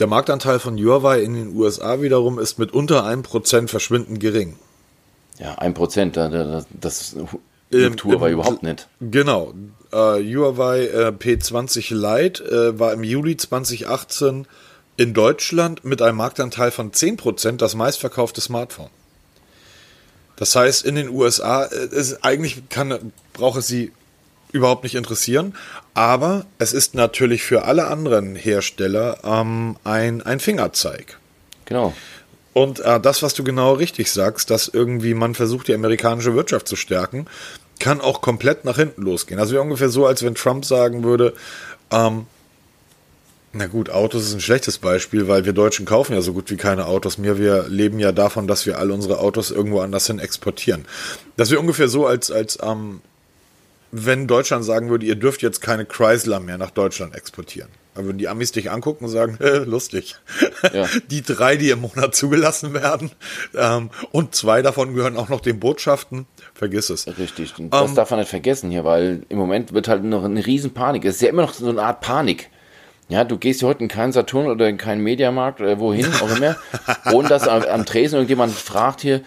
[0.00, 4.56] Der Marktanteil von Huawei in den USA wiederum ist mit unter einem Prozent verschwindend gering.
[5.38, 7.16] Ja, ein Prozent, das, das
[7.70, 8.88] Im, Huawei überhaupt nicht.
[9.00, 9.54] Genau
[9.92, 14.46] äh, Huawei äh, P20 Lite äh, war im Juli 2018
[14.96, 18.90] in Deutschland mit einem Marktanteil von 10% das meistverkaufte Smartphone.
[20.38, 23.92] Das heißt, in den USA äh, ist, eigentlich kann, braucht es sie
[24.52, 25.54] überhaupt nicht interessieren,
[25.94, 31.18] aber es ist natürlich für alle anderen Hersteller ähm, ein, ein Fingerzeig.
[31.66, 31.92] Genau.
[32.54, 36.66] Und äh, das, was du genau richtig sagst, dass irgendwie man versucht, die amerikanische Wirtschaft
[36.66, 37.26] zu stärken,
[37.78, 39.38] kann auch komplett nach hinten losgehen.
[39.38, 41.34] Also ungefähr so, als wenn Trump sagen würde,
[41.92, 42.26] ähm,
[43.58, 46.56] na gut, Autos ist ein schlechtes Beispiel, weil wir Deutschen kaufen ja so gut wie
[46.56, 47.38] keine Autos mehr.
[47.38, 50.86] Wir leben ja davon, dass wir all unsere Autos irgendwo anders hin exportieren.
[51.36, 53.00] Das wäre ungefähr so, als, als ähm,
[53.90, 57.68] wenn Deutschland sagen würde, ihr dürft jetzt keine Chrysler mehr nach Deutschland exportieren.
[57.96, 60.14] Da würden die Amis dich angucken und sagen, äh, lustig.
[60.72, 60.86] Ja.
[61.10, 63.10] Die drei, die im Monat zugelassen werden.
[63.56, 66.26] Ähm, und zwei davon gehören auch noch den Botschaften.
[66.54, 67.08] Vergiss es.
[67.18, 67.58] Richtig.
[67.58, 70.46] Und das ähm, darf man nicht vergessen hier, weil im Moment wird halt noch eine
[70.46, 71.04] riesen Panik.
[71.04, 72.50] Es ist ja immer noch so eine Art Panik.
[73.08, 76.56] Ja, du gehst heute in keinen Saturn oder in keinen Mediamarkt oder wohin auch immer,
[77.12, 79.22] ohne dass am, am Tresen irgendjemand fragt hier,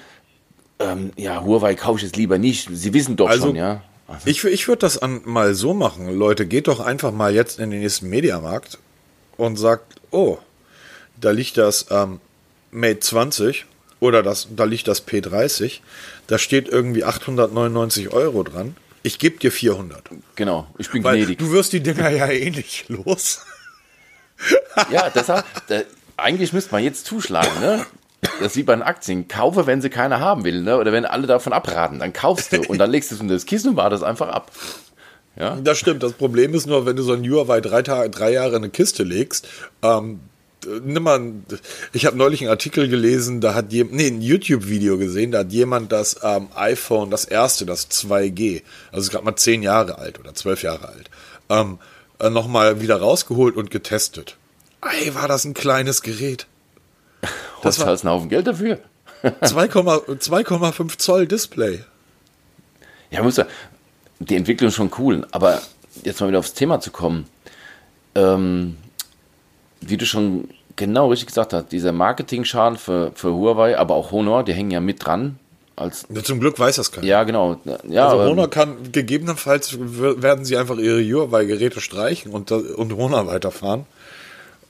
[0.79, 2.69] ähm, ja, Huawei kaufe ich jetzt lieber nicht.
[2.71, 3.83] Sie wissen doch also, schon, ja.
[4.07, 4.29] Also.
[4.29, 6.13] Ich, ich würde das an, mal so machen.
[6.13, 8.77] Leute, geht doch einfach mal jetzt in den nächsten Mediamarkt
[9.37, 10.37] und sagt, oh,
[11.19, 12.19] da liegt das ähm,
[12.71, 13.65] Mate 20
[13.99, 15.79] oder das, da liegt das P30,
[16.27, 18.75] da steht irgendwie 899 Euro dran.
[19.03, 20.09] Ich gebe dir 400.
[20.35, 21.39] Genau, ich bin Weil gnädig.
[21.39, 23.45] Du wirst die Dinger ja eh nicht los.
[24.91, 25.81] Ja, deshalb, da,
[26.17, 27.85] eigentlich müsste man jetzt zuschlagen, ne?
[28.39, 29.27] Das ist bei den Aktien.
[29.27, 30.77] Kaufe, wenn sie keiner haben will, ne?
[30.77, 33.45] Oder wenn alle davon abraten, dann kaufst du und dann legst du es unter das
[33.45, 34.51] Kissen und wartest einfach ab.
[35.35, 35.57] Ja?
[35.63, 36.03] Das stimmt.
[36.03, 39.03] Das Problem ist nur, wenn du so ein Huawei drei, drei Jahre in eine Kiste
[39.03, 39.47] legst,
[39.81, 40.19] ähm,
[40.83, 41.33] nimm mal,
[41.93, 45.51] ich habe neulich einen Artikel gelesen, da hat jemand, nee, ein YouTube-Video gesehen, da hat
[45.51, 50.33] jemand das ähm, iPhone, das erste, das 2G, also gerade mal zehn Jahre alt oder
[50.33, 51.09] zwölf Jahre alt,
[51.49, 51.79] ähm,
[52.21, 54.37] äh, nochmal wieder rausgeholt und getestet.
[54.81, 56.47] Ey, war das ein kleines Gerät.
[57.63, 58.79] Das war ein Haufen Geld dafür.
[59.23, 61.83] 2,5 Zoll Display.
[63.11, 63.45] Ja, muss ja,
[64.17, 65.61] die Entwicklung ist schon cool, aber
[66.03, 67.27] jetzt mal wieder aufs Thema zu kommen.
[68.15, 68.77] Ähm,
[69.79, 74.43] wie du schon genau richtig gesagt hast, dieser Marketing-Schaden für, für Huawei, aber auch Honor,
[74.43, 75.37] die hängen ja mit dran.
[75.75, 77.07] Als ja, zum Glück weiß das keiner.
[77.07, 77.59] Ja, genau.
[77.87, 83.85] Ja, also Honor kann, gegebenenfalls werden sie einfach ihre Huawei-Geräte streichen und, und Honor weiterfahren.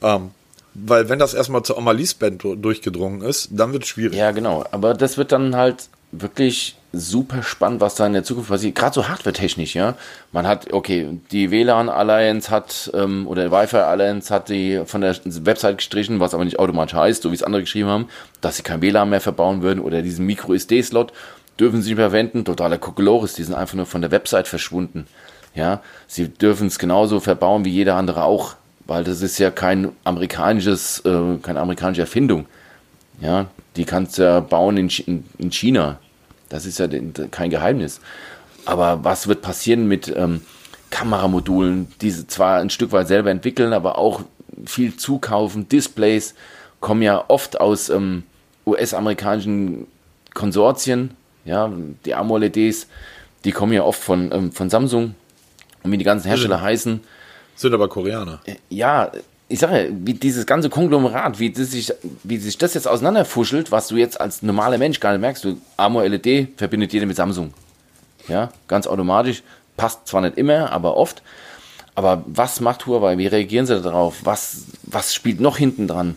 [0.02, 0.32] Ähm,
[0.74, 4.18] weil wenn das erstmal zur Amalie-Band durchgedrungen ist, dann wird es schwierig.
[4.18, 4.64] Ja, genau.
[4.72, 8.76] Aber das wird dann halt wirklich super spannend, was da in der Zukunft passiert.
[8.76, 9.95] Gerade so hardware-technisch, ja.
[10.32, 15.15] Man hat, okay, die WLAN Alliance hat, ähm, oder Wi-Fi Alliance hat die von der
[15.24, 18.10] Website gestrichen, was aber nicht automatisch heißt, so wie es andere geschrieben haben,
[18.41, 21.13] dass sie kein WLAN mehr verbauen würden oder diesen Micro-SD-Slot
[21.60, 22.43] dürfen sie nicht mehr verwenden.
[22.43, 25.08] Totaler Kokolores, die sind einfach nur von der Website verschwunden.
[25.54, 29.91] Ja, sie dürfen es genauso verbauen wie jeder andere auch, weil das ist ja kein
[30.04, 32.45] amerikanisches, äh, keine amerikanische Erfindung.
[33.21, 36.00] Ja, die kannst du ja bauen in, in China.
[36.50, 36.88] Das ist ja
[37.32, 38.02] kein Geheimnis.
[38.66, 40.42] Aber was wird passieren mit ähm,
[40.90, 44.22] Kameramodulen, die sie zwar ein Stück weit selber entwickeln, aber auch
[44.66, 45.68] viel zukaufen.
[45.70, 46.36] Displays
[46.80, 48.24] kommen ja oft aus ähm,
[48.66, 49.88] US-amerikanischen
[50.34, 51.12] Konsortien,
[51.46, 51.72] ja,
[52.06, 52.88] die AMOLEDs,
[53.46, 55.16] die kommen ja oft von, ähm, von Samsung
[55.84, 57.00] und wie die ganzen Hersteller sind, heißen.
[57.56, 58.42] Sind aber Koreaner.
[58.46, 59.12] Äh, ja,
[59.52, 63.88] ich sage, wie dieses ganze Konglomerat, wie, das sich, wie sich das jetzt auseinanderfuschelt, was
[63.90, 65.44] du jetzt als normaler Mensch gar nicht merkst.
[65.44, 67.54] Du, AMOLED verbindet jeder mit Samsung.
[68.28, 69.44] Ja, ganz automatisch.
[69.78, 71.22] Passt zwar nicht immer, aber oft.
[71.96, 73.18] Aber was macht Huawei?
[73.18, 74.20] Wie reagieren sie darauf?
[74.24, 76.16] Was, was spielt noch hinten dran?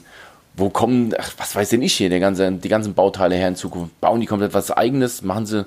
[0.56, 4.00] Wo kommen, ach, was weiß denn ich hier, ganze, die ganzen Bauteile her in Zukunft?
[4.00, 5.22] Bauen die komplett was Eigenes?
[5.22, 5.66] Machen sie,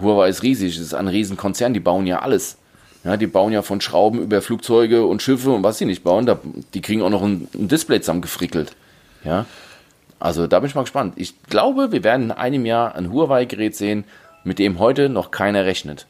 [0.00, 2.56] Huawei ist riesig, es ist ein Riesenkonzern, die bauen ja alles.
[3.06, 6.26] Ja, die bauen ja von Schrauben über Flugzeuge und Schiffe und was sie nicht bauen,
[6.26, 6.40] da,
[6.74, 8.74] die kriegen auch noch ein, ein Display zusammengefrickelt.
[9.22, 9.46] Ja,
[10.18, 11.14] also da bin ich mal gespannt.
[11.16, 14.04] Ich glaube, wir werden in einem Jahr ein Huawei-Gerät sehen,
[14.42, 16.06] mit dem heute noch keiner rechnet.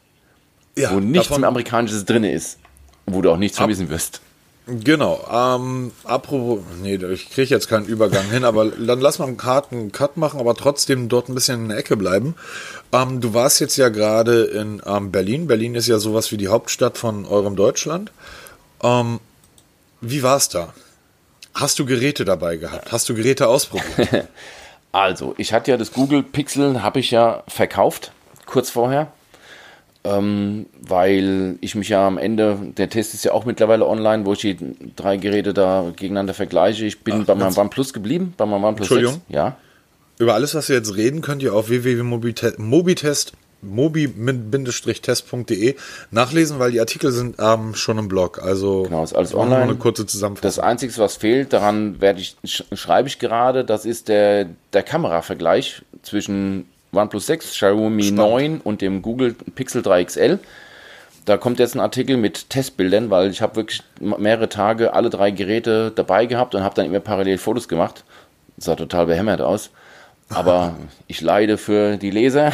[0.75, 2.59] Ja, wo nichts davon, Amerikanisches drin ist.
[3.05, 4.21] Wo du auch nichts vermissen wirst.
[4.67, 5.25] Genau.
[5.31, 9.93] Ähm, apropos, nee, ich kriege jetzt keinen Übergang hin, aber dann lass mal einen Karten
[9.93, 12.35] Cut machen, aber trotzdem dort ein bisschen in der Ecke bleiben.
[12.91, 15.47] Ähm, du warst jetzt ja gerade in ähm, Berlin.
[15.47, 18.11] Berlin ist ja sowas wie die Hauptstadt von eurem Deutschland.
[18.83, 19.21] Ähm,
[20.01, 20.73] wie war's da?
[21.53, 22.91] Hast du Geräte dabei gehabt?
[22.91, 24.27] Hast du Geräte ausprobiert?
[24.91, 28.11] also, ich hatte ja das Google Pixel, habe ich ja verkauft,
[28.45, 29.13] kurz vorher
[30.07, 34.33] ähm, weil ich mich ja am Ende, der Test ist ja auch mittlerweile online, wo
[34.33, 34.57] ich die
[34.95, 36.85] drei Geräte da gegeneinander vergleiche.
[36.85, 39.21] Ich bin Ach, bei meinem OnePlus geblieben, bei meinem OnePlus Entschuldigung.
[39.27, 39.29] 6.
[39.29, 39.57] Ja.
[40.19, 45.75] Über alles, was wir jetzt reden, könnt ihr auf www.mobitest mobi-test.de
[46.11, 48.41] nachlesen, weil die Artikel sind ähm, schon im Blog.
[48.41, 49.63] Also genau, ist alles online.
[49.63, 50.47] Eine kurze Zusammenfassung.
[50.47, 55.81] Das Einzige, was fehlt, daran werde ich schreibe ich gerade, das ist der der Kameravergleich
[56.03, 56.65] zwischen
[56.97, 58.17] OnePlus 6, Xiaomi Spannend.
[58.17, 60.39] 9 und dem Google Pixel 3 XL.
[61.25, 65.29] Da kommt jetzt ein Artikel mit Testbildern, weil ich habe wirklich mehrere Tage alle drei
[65.31, 68.05] Geräte dabei gehabt und habe dann immer parallel Fotos gemacht.
[68.55, 69.69] Das sah total behämmert aus.
[70.29, 72.53] Aber ich leide für die Leser.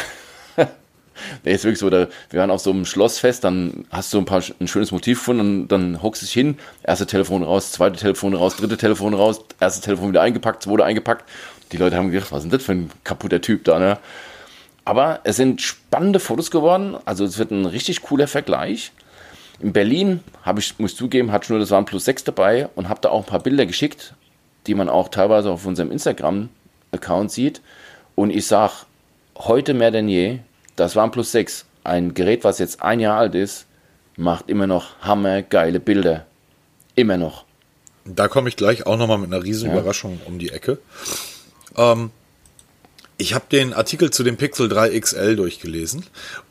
[1.46, 4.26] Der ist wirklich so, da, wir waren auf so einem Schlossfest, dann hast du ein,
[4.26, 7.98] paar, ein schönes Motiv gefunden und dann hockst du dich hin, erste Telefon raus, zweite
[7.98, 11.30] Telefon raus, dritte Telefon raus, erste Telefon wieder eingepackt, zweite eingepackt.
[11.72, 14.00] Die Leute haben gedacht, was ist denn das für ein kaputter Typ da, ne?
[14.86, 16.98] Aber es sind spannende Fotos geworden.
[17.06, 18.92] Also es wird ein richtig cooler Vergleich.
[19.60, 23.00] In Berlin habe ich, muss zugeben, hatte ich nur das OnePlus 6 dabei und habe
[23.02, 24.14] da auch ein paar Bilder geschickt,
[24.68, 27.62] die man auch teilweise auf unserem Instagram-Account sieht.
[28.16, 28.74] Und ich sage,
[29.38, 30.40] heute mehr denn je,
[30.76, 33.68] das OnePlus 6, ein Gerät, was jetzt ein Jahr alt ist,
[34.18, 36.26] macht immer noch hammergeile Bilder.
[36.96, 37.46] Immer noch.
[38.06, 39.78] Da komme ich gleich auch nochmal mit einer riesen ja.
[39.78, 40.78] Überraschung um die Ecke.
[41.78, 42.12] Ähm,
[43.18, 46.06] ich habe den Artikel zu dem Pixel 3 XL durchgelesen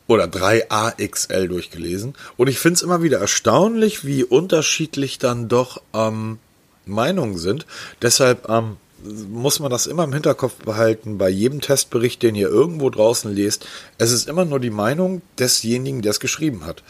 [0.07, 6.39] oder 3AXL durchgelesen und ich finde es immer wieder erstaunlich, wie unterschiedlich dann doch ähm,
[6.85, 7.65] Meinungen sind.
[8.01, 8.77] Deshalb ähm,
[9.29, 13.67] muss man das immer im Hinterkopf behalten bei jedem Testbericht, den ihr irgendwo draußen lest.
[13.97, 16.83] Es ist immer nur die Meinung desjenigen, der es geschrieben hat.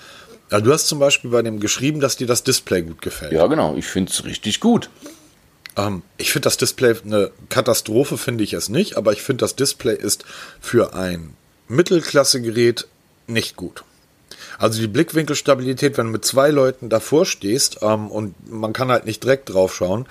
[0.52, 3.32] Ja, du hast zum Beispiel bei dem geschrieben, dass dir das Display gut gefällt.
[3.32, 3.76] Ja, genau.
[3.76, 4.90] Ich finde es richtig gut.
[5.78, 9.56] Ähm, ich finde das Display eine Katastrophe, finde ich es nicht, aber ich finde das
[9.56, 10.26] Display ist
[10.60, 11.36] für ein
[11.68, 12.88] Mittelklasse-Gerät
[13.28, 13.84] nicht gut.
[14.58, 19.06] Also die Blickwinkelstabilität, wenn du mit zwei Leuten davor stehst ähm, und man kann halt
[19.06, 20.06] nicht direkt drauf schauen,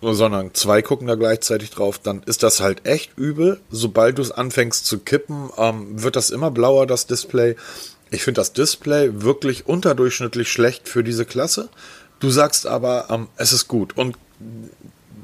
[0.00, 3.60] sondern zwei gucken da gleichzeitig drauf, dann ist das halt echt übel.
[3.70, 7.54] Sobald du es anfängst zu kippen, ähm, wird das immer blauer, das Display.
[8.10, 11.68] Ich finde das Display wirklich unterdurchschnittlich schlecht für diese Klasse.
[12.18, 13.96] Du sagst aber, ähm, es ist gut.
[13.96, 14.16] Und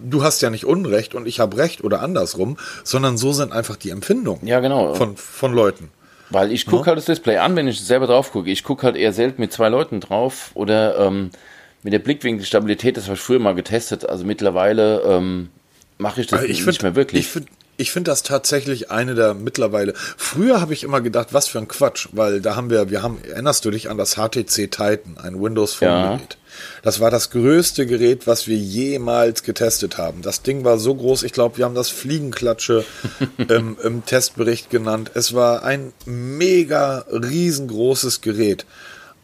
[0.03, 3.77] du hast ja nicht Unrecht und ich habe Recht oder andersrum, sondern so sind einfach
[3.77, 4.95] die Empfindungen ja, genau.
[4.95, 5.91] von, von Leuten.
[6.31, 6.87] Weil ich gucke ja?
[6.89, 8.51] halt das Display an, wenn ich selber drauf gucke.
[8.51, 11.31] Ich gucke halt eher selten mit zwei Leuten drauf oder ähm,
[11.83, 14.09] mit der Blickwinkelstabilität, das habe ich früher mal getestet.
[14.09, 15.49] Also mittlerweile ähm,
[15.97, 17.21] mache ich das ich nicht find, mehr wirklich.
[17.21, 17.49] Ich finde
[17.81, 19.95] ich finde das tatsächlich eine der mittlerweile.
[19.95, 23.19] Früher habe ich immer gedacht, was für ein Quatsch, weil da haben wir, wir haben,
[23.23, 26.21] erinnerst du dich an das HTC Titan, ein Windows Phone Gerät?
[26.33, 26.48] Ja.
[26.83, 30.23] Das war das größte Gerät, was wir jemals getestet haben.
[30.23, 32.85] Das Ding war so groß, ich glaube, wir haben das Fliegenklatsche
[33.37, 35.11] im, im Testbericht genannt.
[35.15, 38.67] Es war ein mega riesengroßes Gerät.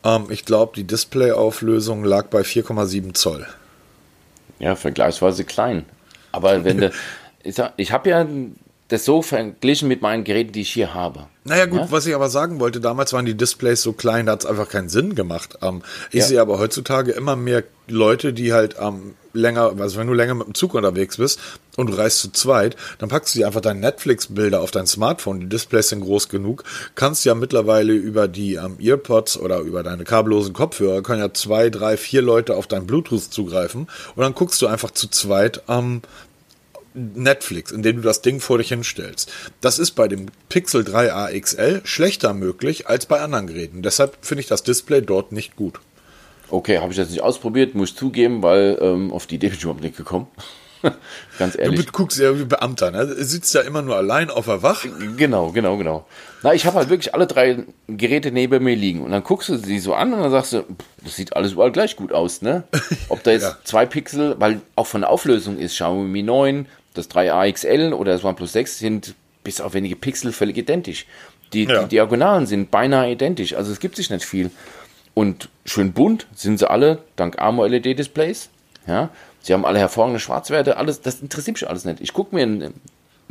[0.05, 3.47] Ähm, ich glaube, die Displayauflösung lag bei 4,7 Zoll.
[4.59, 5.85] Ja, vergleichsweise klein.
[6.33, 6.93] Aber wenn du,
[7.43, 8.27] ich, ich habe ja
[8.89, 11.27] das so verglichen mit meinen Geräten, die ich hier habe.
[11.47, 11.91] Naja gut, ja?
[11.91, 14.69] was ich aber sagen wollte, damals waren die Displays so klein, da hat es einfach
[14.69, 15.59] keinen Sinn gemacht.
[15.61, 16.27] Ähm, ich ja.
[16.27, 20.47] sehe aber heutzutage immer mehr Leute, die halt ähm, länger, also wenn du länger mit
[20.47, 21.39] dem Zug unterwegs bist
[21.77, 25.41] und du reist zu zweit, dann packst du dir einfach deine Netflix-Bilder auf dein Smartphone,
[25.41, 30.05] die Displays sind groß genug, kannst ja mittlerweile über die ähm, Earpods oder über deine
[30.05, 34.63] kabellosen Kopfhörer, können ja zwei, drei, vier Leute auf dein Bluetooth zugreifen und dann guckst
[34.63, 36.01] du einfach zu zweit ähm,
[36.95, 39.31] Netflix, indem du das Ding vor dich hinstellst.
[39.61, 43.83] Das ist bei dem Pixel 3a XL schlechter möglich als bei anderen Geräten.
[43.83, 45.81] Deshalb finde ich das Display dort nicht gut.
[46.51, 49.57] Okay, habe ich jetzt nicht ausprobiert, muss ich zugeben, weil ähm, auf die Idee bin
[49.57, 50.29] ich überhaupt nicht gekommen.
[51.39, 51.87] Ganz ehrlich.
[51.87, 53.07] Du guckst ja wie Beamter, ne?
[53.07, 54.85] Du sitzt ja immer nur allein auf der Wach.
[55.17, 56.07] Genau, genau, genau.
[56.43, 59.57] Na, ich habe halt wirklich alle drei Geräte neben mir liegen und dann guckst du
[59.57, 60.65] sie so an und dann sagst du,
[61.03, 62.65] das sieht alles überall gleich gut aus, ne?
[63.09, 63.57] Ob da jetzt ja.
[63.65, 68.25] zwei Pixel, weil auch von der Auflösung ist Xiaomi 9, das 3A XL oder das
[68.25, 71.07] OnePlus 6 sind bis auf wenige Pixel völlig identisch.
[71.53, 71.83] Die, ja.
[71.83, 74.51] die Diagonalen sind beinahe identisch, also es gibt sich nicht viel.
[75.13, 78.49] Und schön bunt sind sie alle, dank AMO-LED-Displays.
[78.87, 79.11] Ja,
[79.45, 82.01] Sie haben alle hervorragende Schwarzwerte, alles, das interessiert mich alles nicht.
[82.01, 82.73] Ich gucke mir im,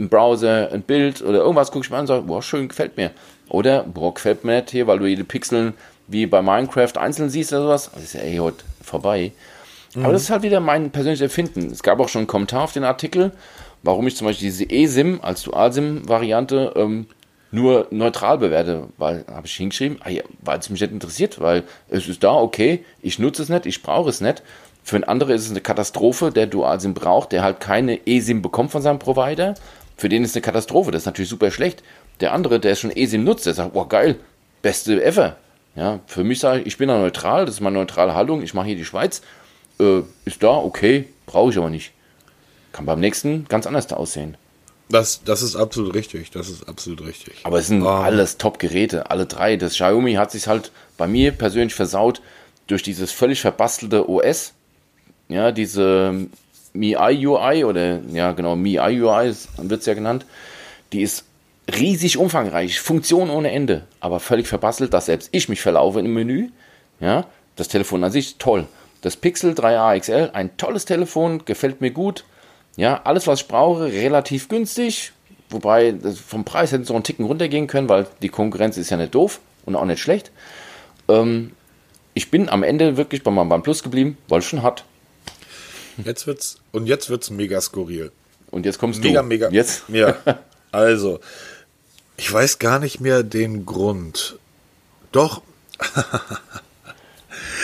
[0.10, 3.12] Browser ein Bild oder irgendwas, gucke ich mir an und sage, boah, schön, gefällt mir.
[3.50, 5.74] Oder, boah, gefällt mir nicht hier, weil du jede Pixel
[6.08, 7.90] wie bei Minecraft einzeln siehst oder sowas.
[7.94, 9.32] Das ist ja eh heute vorbei.
[9.96, 10.04] Mhm.
[10.04, 11.72] Aber das ist halt wieder mein persönliches Empfinden.
[11.72, 13.32] Es gab auch schon einen Kommentar auf den Artikel,
[13.82, 17.08] warum ich zum Beispiel diese eSIM als Dual-SIM-Variante ähm,
[17.52, 20.10] nur neutral bewerte, weil, habe ich hingeschrieben, ah
[20.42, 23.84] weil es mich nicht interessiert, weil es ist da, okay, ich nutze es nicht, ich
[23.84, 24.42] brauche es nicht.
[24.84, 28.72] Für einen anderen ist es eine Katastrophe, der Dual-SIM braucht, der halt keine eSIM bekommt
[28.72, 29.54] von seinem Provider.
[29.96, 31.84] Für den ist es eine Katastrophe, das ist natürlich super schlecht.
[32.20, 34.16] Der andere, der schon eSIM nutzt, der sagt, boah, geil,
[34.62, 35.38] beste ever.
[35.76, 38.54] Ja, für mich sage ich, ich bin da neutral, das ist meine neutrale Haltung, ich
[38.54, 39.22] mache hier die Schweiz.
[39.80, 41.92] Äh, ist da, okay, brauche ich aber nicht.
[42.72, 44.38] Kann beim nächsten ganz anders da aussehen.
[44.90, 47.36] Das, das ist absolut richtig, das ist absolut richtig.
[47.44, 47.88] Aber es sind um.
[47.88, 49.58] alles Top-Geräte, alle drei.
[49.58, 52.22] Das Xiaomi hat sich halt bei mir persönlich versaut
[52.68, 54.54] durch dieses völlig verbastelte OS
[55.30, 56.28] ja, diese
[56.74, 60.26] MIUI UI oder ja genau, MIUI UI wird es ja genannt,
[60.92, 61.26] die ist
[61.76, 66.50] riesig umfangreich, Funktion ohne Ende, aber völlig verbastelt, dass selbst ich mich verlaufe im Menü.
[67.00, 68.68] Ja, das Telefon an sich toll.
[69.04, 72.24] Das Pixel 3a XL, ein tolles Telefon, gefällt mir gut.
[72.78, 75.12] Ja, alles was ich brauche, relativ günstig.
[75.50, 75.94] Wobei
[76.26, 79.14] vom Preis hätten sie noch einen Ticken runtergehen können, weil die Konkurrenz ist ja nicht
[79.14, 80.32] doof und auch nicht schlecht.
[81.10, 81.52] Ähm,
[82.14, 84.86] ich bin am Ende wirklich bei meinem OnePlus geblieben, weil es schon hat.
[86.04, 88.12] Jetzt wird's, und jetzt wird's mega skurril.
[88.52, 89.28] Und jetzt kommst mega, du.
[89.28, 89.56] Mega, mega.
[89.56, 89.84] Jetzt?
[89.90, 90.16] Ja.
[90.72, 91.20] Also,
[92.18, 94.40] ich weiß gar nicht mehr den Grund.
[95.12, 95.44] Doch.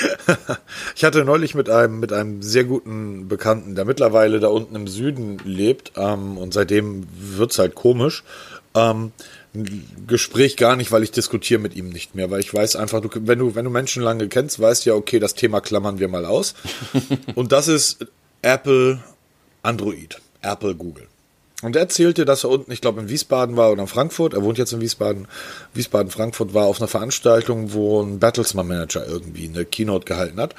[0.96, 4.88] ich hatte neulich mit einem, mit einem sehr guten Bekannten, der mittlerweile da unten im
[4.88, 8.24] Süden lebt, ähm, und seitdem wird's halt komisch.
[8.76, 9.12] Ähm,
[10.06, 13.10] Gespräch gar nicht, weil ich diskutiere mit ihm nicht mehr, weil ich weiß einfach, du,
[13.14, 16.08] wenn du, wenn du Menschen lange kennst, weißt du ja, okay, das Thema klammern wir
[16.08, 16.54] mal aus.
[17.36, 18.06] und das ist
[18.44, 19.00] Apple,
[19.64, 21.08] Android, Apple, Google.
[21.62, 24.44] Und er erzählte, dass er unten, ich glaube in Wiesbaden war oder in Frankfurt, er
[24.44, 25.28] wohnt jetzt in Wiesbaden,
[25.74, 30.56] Wiesbaden, Frankfurt, war auf einer Veranstaltung, wo ein Battlesman Manager irgendwie eine Keynote gehalten hat.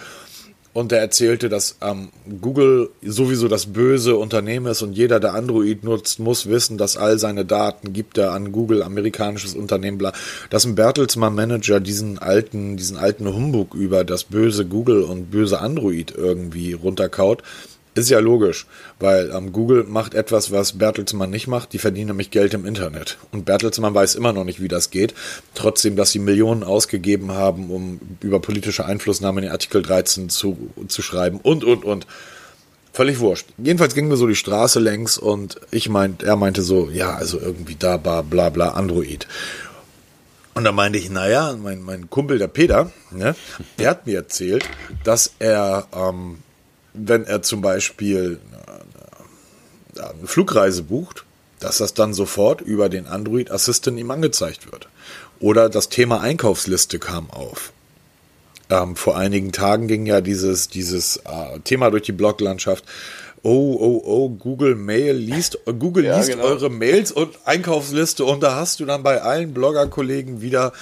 [0.73, 2.11] Und er erzählte, dass ähm,
[2.41, 7.19] Google sowieso das böse Unternehmen ist und jeder, der Android nutzt, muss wissen, dass all
[7.19, 10.13] seine Daten gibt er an Google, amerikanisches Unternehmen, bla.
[10.49, 15.61] Dass ein Bertelsmann Manager diesen alten, diesen alten Humbug über das böse Google und böse
[15.61, 17.43] Android irgendwie runterkaut,
[18.01, 18.67] ist ja logisch,
[18.99, 21.73] weil ähm, Google macht etwas, was Bertelsmann nicht macht.
[21.73, 23.19] Die verdienen nämlich Geld im Internet.
[23.33, 25.15] Und Bertelsmann weiß immer noch nicht, wie das geht.
[25.55, 30.71] Trotzdem, dass sie Millionen ausgegeben haben, um über politische Einflussnahme in den Artikel 13 zu,
[30.89, 32.07] zu schreiben und, und, und.
[32.93, 33.47] Völlig wurscht.
[33.57, 37.39] Jedenfalls gingen wir so die Straße längs und ich meint, er meinte so, ja, also
[37.39, 39.29] irgendwie da, bla, bla, Android.
[40.55, 43.37] Und da meinte ich, naja, mein, mein Kumpel, der Peter, ne,
[43.79, 44.69] der hat mir erzählt,
[45.05, 46.39] dass er ähm,
[46.95, 48.39] wenn er zum Beispiel
[49.97, 51.25] eine Flugreise bucht,
[51.59, 54.89] dass das dann sofort über den Android Assistant ihm angezeigt wird.
[55.41, 57.73] Oder das Thema Einkaufsliste kam auf.
[58.71, 62.85] Ähm, vor einigen Tagen ging ja dieses, dieses äh, Thema durch die Bloglandschaft.
[63.43, 66.45] Oh, oh, oh, Google Mail liest, Google ja, liest genau.
[66.45, 70.73] eure Mails und Einkaufsliste und da hast du dann bei allen Bloggerkollegen wieder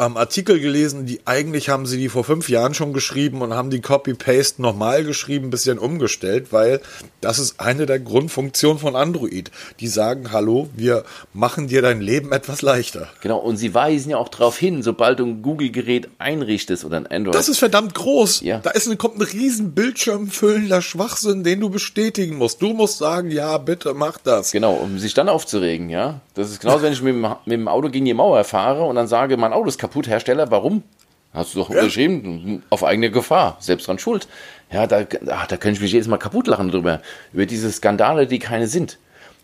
[0.00, 3.70] ähm, Artikel gelesen, die eigentlich haben sie die vor fünf Jahren schon geschrieben und haben
[3.70, 6.80] die Copy-Paste nochmal geschrieben, bisschen umgestellt, weil
[7.20, 9.50] das ist eine der Grundfunktionen von Android.
[9.78, 13.08] Die sagen, hallo, wir machen dir dein Leben etwas leichter.
[13.20, 17.06] Genau, und sie weisen ja auch darauf hin, sobald du ein Google-Gerät einrichtest oder ein
[17.06, 17.34] Android.
[17.34, 18.40] Das ist verdammt groß.
[18.40, 18.58] Ja.
[18.58, 22.62] Da ist ein, kommt ein riesen Bildschirm füllender Schwachsinn, den du bestätigen musst.
[22.62, 24.52] Du musst sagen, ja, bitte mach das.
[24.52, 26.22] Genau, um sich dann aufzuregen, ja.
[26.34, 28.94] Das ist genauso, wenn ich mit dem, mit dem Auto gegen die Mauer fahre und
[28.94, 30.50] dann sage, mein Auto ist kaputt kaputt, Hersteller.
[30.50, 30.84] Warum?
[31.32, 31.80] Hast du doch ja.
[31.80, 34.28] unterschrieben, auf eigene Gefahr, selbst dran schuld.
[34.72, 38.26] Ja, da, ach, da könnte ich mich jedes Mal kaputt lachen drüber, über diese Skandale,
[38.26, 38.98] die keine sind.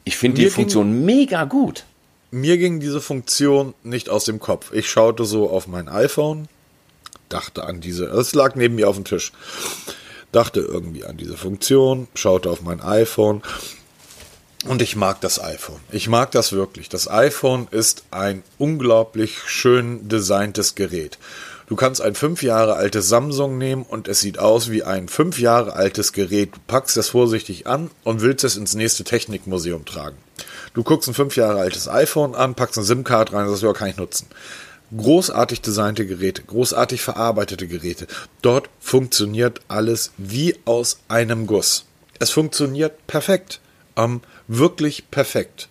[0.04, 1.84] Ich finde die Funktion ging, mega gut.
[2.30, 4.72] Mir ging diese Funktion nicht aus dem Kopf.
[4.72, 6.48] Ich schaute so auf mein iPhone,
[7.28, 9.32] dachte an diese, es lag neben mir auf dem Tisch,
[10.32, 13.42] dachte irgendwie an diese Funktion, schaute auf mein iPhone
[14.64, 15.80] und ich mag das iPhone.
[15.90, 16.88] Ich mag das wirklich.
[16.88, 21.18] Das iPhone ist ein unglaublich schön designtes Gerät.
[21.68, 25.40] Du kannst ein fünf Jahre altes Samsung nehmen und es sieht aus wie ein fünf
[25.40, 26.54] Jahre altes Gerät.
[26.54, 30.16] Du packst es vorsichtig an und willst es ins nächste Technikmuseum tragen.
[30.74, 33.96] Du guckst ein fünf Jahre altes iPhone an, packst eine SIM-Card rein, das kann ich
[33.96, 34.28] nutzen.
[34.96, 38.06] Großartig designte Geräte, großartig verarbeitete Geräte.
[38.42, 41.86] Dort funktioniert alles wie aus einem Guss.
[42.20, 43.60] Es funktioniert perfekt.
[43.96, 45.68] Ähm, wirklich perfekt.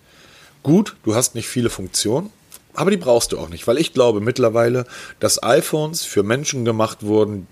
[0.64, 2.32] Gut, du hast nicht viele Funktionen,
[2.74, 4.86] aber die brauchst du auch nicht, weil ich glaube mittlerweile,
[5.20, 7.48] dass iPhones für Menschen gemacht wurden,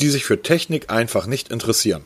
[0.00, 2.04] die sich für Technik einfach nicht interessieren.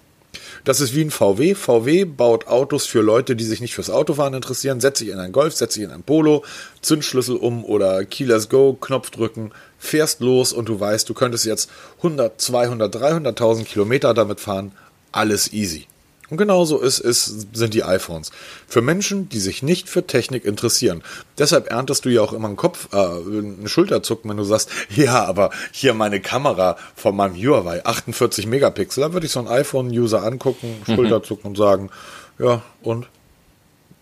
[0.64, 1.54] Das ist wie ein VW.
[1.54, 4.80] VW baut Autos für Leute, die sich nicht fürs Autofahren interessieren.
[4.80, 6.44] Setz dich in ein Golf, setz dich in ein Polo,
[6.82, 11.46] Zündschlüssel um oder Key Let's Go, Knopf drücken, fährst los und du weißt, du könntest
[11.46, 14.72] jetzt 100, 200, 300.000 Kilometer damit fahren.
[15.12, 15.86] Alles easy.
[16.30, 18.30] Und genauso ist, ist, sind die iPhones.
[18.68, 21.02] Für Menschen, die sich nicht für Technik interessieren.
[21.38, 25.24] Deshalb erntest du ja auch immer einen Kopf, äh, eine Schulterzucken, wenn du sagst, ja,
[25.24, 30.22] aber hier meine Kamera von meinem Huawei, 48 Megapixel, da würde ich so einen iPhone-User
[30.22, 30.94] angucken, mhm.
[30.94, 31.48] Schulterzucken mhm.
[31.50, 31.90] und sagen,
[32.38, 33.08] ja, und?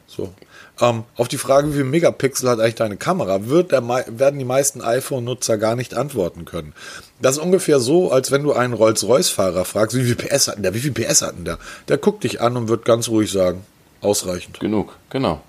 [0.07, 0.33] So.
[0.81, 4.45] Ähm, auf die Frage, wie viel Megapixel hat eigentlich deine Kamera, wird der, werden die
[4.45, 6.73] meisten iPhone-Nutzer gar nicht antworten können.
[7.21, 10.63] Das ist ungefähr so, als wenn du einen Rolls-Royce-Fahrer fragst, wie viel PS hat denn
[10.63, 11.59] der, wie viel PS hat denn der?
[11.89, 13.65] Der guckt dich an und wird ganz ruhig sagen,
[14.01, 14.61] ausreichend.
[14.61, 15.43] Genug, genau.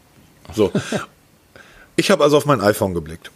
[0.55, 0.71] So.
[1.95, 3.29] Ich habe also auf mein iPhone geblickt.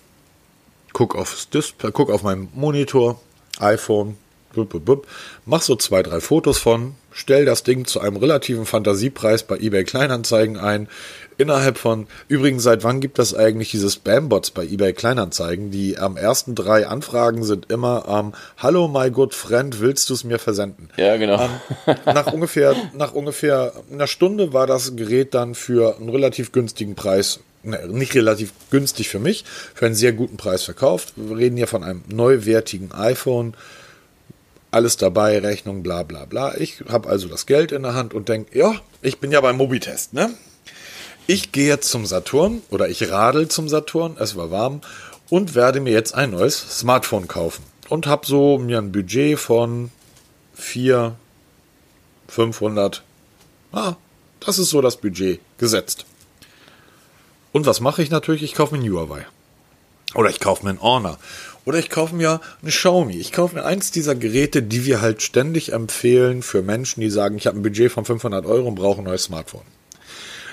[0.93, 3.19] Guck aufs Display, guck auf meinen Monitor,
[3.59, 4.17] iPhone,
[4.53, 5.07] blub, blub, blub,
[5.45, 9.83] mach so zwei, drei Fotos von, stell das Ding zu einem relativen Fantasiepreis bei eBay
[9.83, 10.87] Kleinanzeigen ein,
[11.37, 15.71] innerhalb von, übrigens, seit wann gibt es eigentlich diese Spam-Bots bei eBay Kleinanzeigen?
[15.71, 20.23] Die am ersten drei Anfragen sind immer, ähm, hallo my good friend, willst du es
[20.23, 20.89] mir versenden?
[20.97, 21.49] Ja, genau.
[21.87, 26.95] Ähm, nach ungefähr, nach ungefähr einer Stunde war das Gerät dann für einen relativ günstigen
[26.95, 31.13] Preis ne, nicht relativ günstig für mich, für einen sehr guten Preis verkauft.
[31.15, 33.55] Wir reden hier von einem neuwertigen iPhone,
[34.73, 36.55] alles dabei, Rechnung, bla bla bla.
[36.55, 39.57] Ich habe also das Geld in der Hand und denke, ja, ich bin ja beim
[39.57, 40.33] Mobitest, ne?
[41.25, 44.81] Ich gehe jetzt zum Saturn oder ich radel zum Saturn, es war warm
[45.29, 47.63] und werde mir jetzt ein neues Smartphone kaufen.
[47.89, 49.91] Und habe so mir ein Budget von
[50.55, 51.15] 4,
[52.27, 53.03] 500,
[53.71, 53.95] ah,
[54.39, 56.05] das ist so das Budget gesetzt.
[57.51, 58.43] Und was mache ich natürlich?
[58.43, 59.25] Ich kaufe mir ein Huawei.
[60.15, 61.17] Oder ich kaufe mir ein Honor.
[61.65, 63.15] Oder ich kaufe mir ein Xiaomi.
[63.17, 67.37] Ich kaufe mir eins dieser Geräte, die wir halt ständig empfehlen für Menschen, die sagen,
[67.37, 69.61] ich habe ein Budget von 500 Euro und brauche ein neues Smartphone.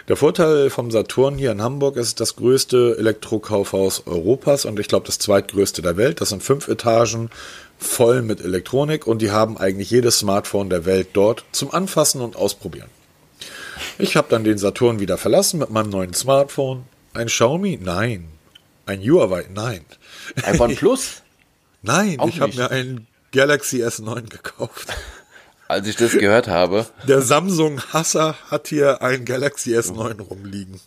[0.09, 5.07] Der Vorteil vom Saturn hier in Hamburg ist das größte Elektrokaufhaus Europas und ich glaube
[5.07, 6.21] das zweitgrößte der Welt.
[6.21, 7.31] Das sind fünf Etagen
[7.79, 12.37] voll mit Elektronik und die haben eigentlich jedes Smartphone der Welt dort zum Anfassen und
[12.37, 12.89] Ausprobieren.
[13.99, 16.85] Ich habe dann den Saturn wieder verlassen mit meinem neuen Smartphone.
[17.15, 17.79] Ein Xiaomi?
[17.83, 18.29] Nein.
[18.87, 19.47] Ein Huawei?
[19.53, 19.85] Nein.
[20.45, 21.23] Ein OnePlus?
[21.83, 24.89] Nein, Auch ich habe mir ein Galaxy S9 gekauft
[25.71, 26.87] als ich das gehört habe.
[27.07, 30.81] Der Samsung-Hasser hat hier ein Galaxy S9 rumliegen.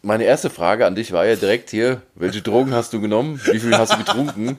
[0.00, 3.40] Meine erste Frage an dich war ja direkt hier, welche Drogen hast du genommen?
[3.44, 4.58] Wie viel hast du getrunken?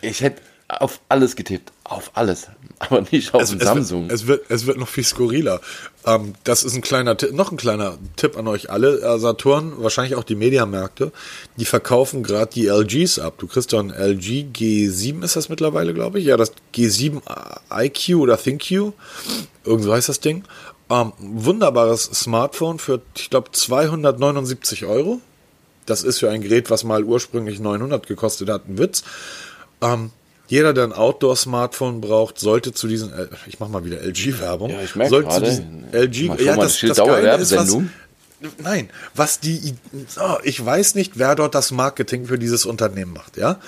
[0.00, 1.72] Ich hätte auf alles getippt.
[1.82, 2.48] Auf alles.
[2.78, 4.08] Aber nicht auf es, den Samsung.
[4.08, 5.60] Es wird, es wird noch viel skurriler.
[6.06, 9.00] Ähm, das ist ein kleiner Tipp, noch ein kleiner Tipp an euch alle.
[9.00, 11.12] Äh, Saturn, wahrscheinlich auch die Mediamärkte,
[11.56, 13.34] die verkaufen gerade die LGs ab.
[13.38, 16.26] Du kriegst doch ein LG G7 ist das mittlerweile, glaube ich.
[16.26, 17.20] Ja, das G7
[17.72, 18.92] IQ oder ThinQ.
[19.64, 20.44] Irgend so heißt das Ding.
[20.90, 25.20] Ähm, wunderbares Smartphone für, ich glaube, 279 Euro.
[25.84, 29.04] Das ist für ein Gerät, was mal ursprünglich 900 gekostet hat, ein Witz.
[29.80, 30.10] Ähm,
[30.48, 34.82] jeder, der ein Outdoor-Smartphone braucht, sollte zu diesen, äh, ich mach mal wieder LG-Werbung, ja,
[34.82, 37.76] ich merke sollte gerade, zu diesen LG, ja, das, das Geile ist, was,
[38.58, 39.74] nein, was die,
[40.20, 43.60] oh, ich weiß nicht, wer dort das Marketing für dieses Unternehmen macht, ja.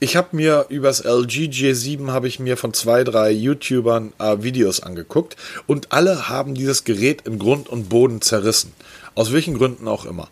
[0.00, 4.80] Ich habe mir übers LG G7 habe ich mir von zwei, drei YouTubern äh, Videos
[4.80, 5.36] angeguckt
[5.68, 8.72] und alle haben dieses Gerät in Grund und Boden zerrissen.
[9.14, 10.28] Aus welchen Gründen auch immer.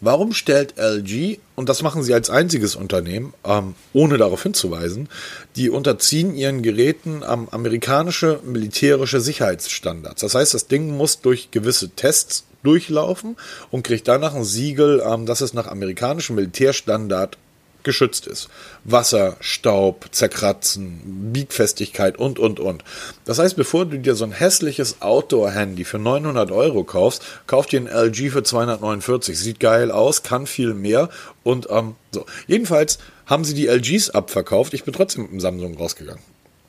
[0.00, 5.08] Warum stellt LG, und das machen sie als einziges Unternehmen, ähm, ohne darauf hinzuweisen,
[5.56, 10.20] die unterziehen ihren Geräten ähm, amerikanische militärische Sicherheitsstandards.
[10.20, 13.36] Das heißt, das Ding muss durch gewisse Tests durchlaufen
[13.70, 17.38] und kriegt danach ein Siegel, ähm, dass es nach amerikanischem Militärstandard
[17.86, 18.50] geschützt ist.
[18.84, 21.00] Wasser, Staub, Zerkratzen,
[21.32, 22.84] Biegfestigkeit und, und, und.
[23.24, 27.80] Das heißt, bevor du dir so ein hässliches Outdoor-Handy für 900 Euro kaufst, kauf dir
[27.80, 29.38] ein LG für 249.
[29.38, 31.08] Sieht geil aus, kann viel mehr
[31.42, 32.26] und ähm, so.
[32.46, 34.74] Jedenfalls haben sie die LGs abverkauft.
[34.74, 36.22] Ich bin trotzdem mit dem Samsung rausgegangen.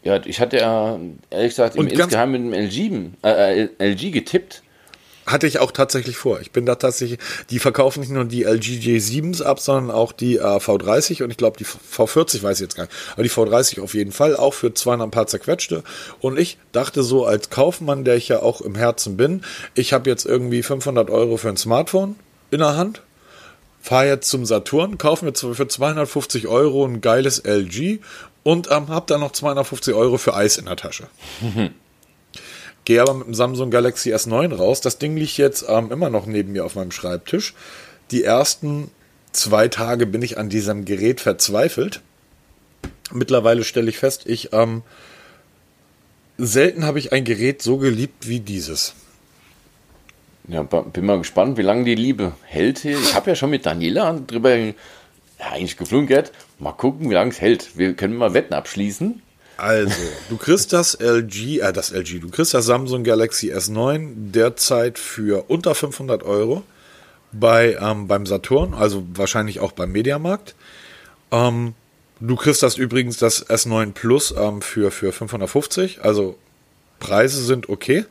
[0.04, 0.98] Ja, ich hatte ja,
[1.30, 4.64] ehrlich gesagt, im insgeheim mit dem LG, äh, LG getippt
[5.28, 6.40] hatte ich auch tatsächlich vor.
[6.40, 7.20] Ich bin da tatsächlich,
[7.50, 11.38] die verkaufen nicht nur die LG J7s ab, sondern auch die äh, V30 und ich
[11.38, 12.96] glaube die V40 weiß ich jetzt gar nicht.
[13.14, 15.84] Aber die V30 auf jeden Fall, auch für 200 paar zerquetschte.
[16.22, 19.44] Und ich dachte so als Kaufmann, der ich ja auch im Herzen bin,
[19.76, 22.16] ich habe jetzt irgendwie 500 Euro für ein Smartphone
[22.50, 23.02] in der Hand,
[23.82, 28.00] fahre jetzt zum Saturn, kaufe mir für 250 Euro ein geiles LG
[28.44, 31.08] und ähm, habe dann noch 250 Euro für Eis in der Tasche.
[32.88, 34.80] Gehe aber mit dem Samsung Galaxy S9 raus.
[34.80, 37.54] Das Ding liegt jetzt ähm, immer noch neben mir auf meinem Schreibtisch.
[38.12, 38.90] Die ersten
[39.34, 42.00] zwei Tage bin ich an diesem Gerät verzweifelt.
[43.12, 44.84] Mittlerweile stelle ich fest, ich ähm,
[46.38, 48.94] selten habe ich ein Gerät so geliebt wie dieses.
[50.48, 52.86] Ja, bin mal gespannt, wie lange die Liebe hält.
[52.86, 54.74] Ich habe ja schon mit Daniela drüber ja,
[55.40, 56.32] eigentlich geflunkert.
[56.58, 57.78] Mal gucken, wie lange es hält.
[57.78, 59.22] Wir können mal Wetten abschließen.
[59.58, 59.96] Also,
[60.30, 65.46] du kriegst das LG, äh, das LG, du kriegst das Samsung Galaxy S9 derzeit für
[65.50, 66.64] unter 500 Euro
[67.32, 70.56] bei, ähm, beim Saturn, also wahrscheinlich auch beim Mediamarkt.
[71.32, 71.74] Ähm,
[72.20, 76.38] du kriegst das übrigens, das S9 Plus ähm, für, für 550, also
[77.00, 78.06] Preise sind okay.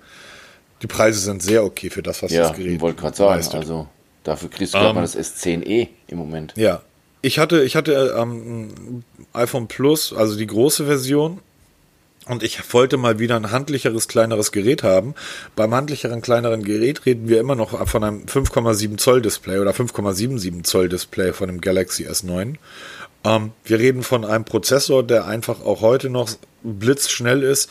[0.82, 3.56] Die Preise sind sehr okay für das, was ja, das Gerät ich wollte gerade sagen,
[3.56, 3.88] also
[4.24, 6.52] dafür kriegst du mal das S10e im Moment.
[6.56, 6.82] Ja,
[7.26, 9.02] ich hatte, ich hatte ähm,
[9.32, 11.40] iPhone Plus, also die große Version.
[12.26, 15.14] Und ich wollte mal wieder ein handlicheres, kleineres Gerät haben.
[15.54, 20.64] Beim handlicheren, kleineren Gerät reden wir immer noch von einem 5,7 Zoll Display oder 5,77
[20.64, 22.56] Zoll Display von dem Galaxy S9.
[23.24, 26.30] Ähm, wir reden von einem Prozessor, der einfach auch heute noch
[26.62, 27.70] blitzschnell ist.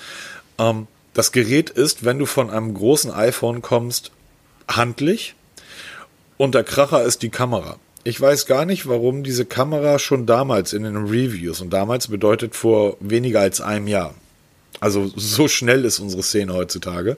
[0.57, 4.11] Ähm, das Gerät ist, wenn du von einem großen iPhone kommst,
[4.67, 5.35] handlich.
[6.37, 7.77] Und der Kracher ist die Kamera.
[8.07, 12.55] Ich weiß gar nicht, warum diese Kamera schon damals in den Reviews und damals bedeutet
[12.55, 14.13] vor weniger als einem Jahr.
[14.79, 17.17] Also so schnell ist unsere Szene heutzutage.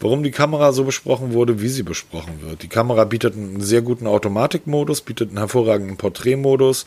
[0.00, 2.62] Warum die Kamera so besprochen wurde, wie sie besprochen wird.
[2.62, 6.86] Die Kamera bietet einen sehr guten Automatikmodus, bietet einen hervorragenden Porträtmodus.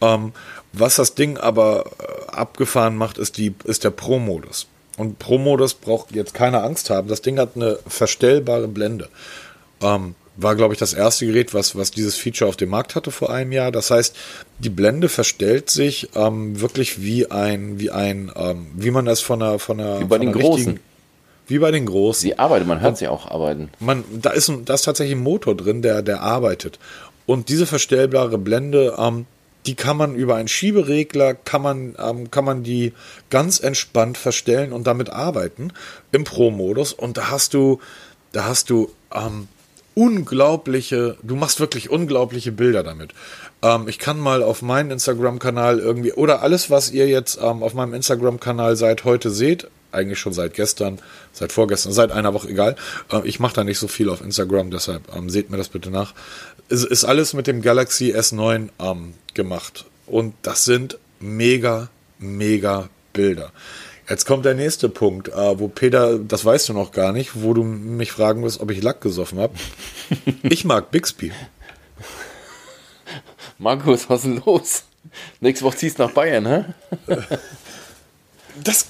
[0.00, 0.32] Ähm,
[0.72, 4.66] was das Ding aber äh, abgefahren macht, ist, die, ist der Pro-Modus.
[4.96, 7.08] Und Pro-Modus braucht jetzt keine Angst haben.
[7.08, 9.10] Das Ding hat eine verstellbare Blende.
[9.82, 13.10] Ähm, war, glaube ich, das erste Gerät, was, was dieses Feature auf dem Markt hatte
[13.10, 13.72] vor einem Jahr.
[13.72, 14.14] Das heißt,
[14.60, 19.42] die Blende verstellt sich ähm, wirklich wie ein, wie ein, ähm, wie man das von
[19.42, 20.78] einer, von einer, wie bei den großen.
[21.48, 22.22] Wie bei den großen.
[22.22, 23.70] Sie arbeitet, man hört sie auch arbeiten.
[23.80, 26.78] Man, da ist, da ist tatsächlich ein Motor drin, der, der arbeitet.
[27.26, 29.26] Und diese verstellbare Blende, ähm,
[29.66, 32.92] die kann man über einen Schieberegler, kann man, ähm, kann man die
[33.28, 35.72] ganz entspannt verstellen und damit arbeiten
[36.12, 36.92] im Pro-Modus.
[36.92, 37.80] Und da hast du,
[38.30, 39.48] da hast du ähm,
[39.98, 43.14] unglaubliche, du machst wirklich unglaubliche Bilder damit.
[43.62, 47.74] Ähm, ich kann mal auf meinen Instagram-Kanal irgendwie, oder alles, was ihr jetzt ähm, auf
[47.74, 51.00] meinem Instagram-Kanal seit heute seht, eigentlich schon seit gestern,
[51.32, 52.76] seit vorgestern, seit einer Woche, egal.
[53.10, 55.90] Äh, ich mache da nicht so viel auf Instagram, deshalb ähm, seht mir das bitte
[55.90, 56.14] nach.
[56.68, 59.84] Es ist alles mit dem Galaxy S9 ähm, gemacht.
[60.06, 61.88] Und das sind mega,
[62.20, 63.50] mega Bilder.
[64.08, 67.52] Jetzt kommt der nächste Punkt, äh, wo Peter, das weißt du noch gar nicht, wo
[67.52, 69.54] du mich fragen wirst, ob ich Lack gesoffen habe.
[70.42, 71.32] ich mag Bixby.
[73.58, 74.84] Markus, was ist denn los?
[75.40, 76.64] Nächste Woche ziehst du nach Bayern, hä?
[78.64, 78.86] das,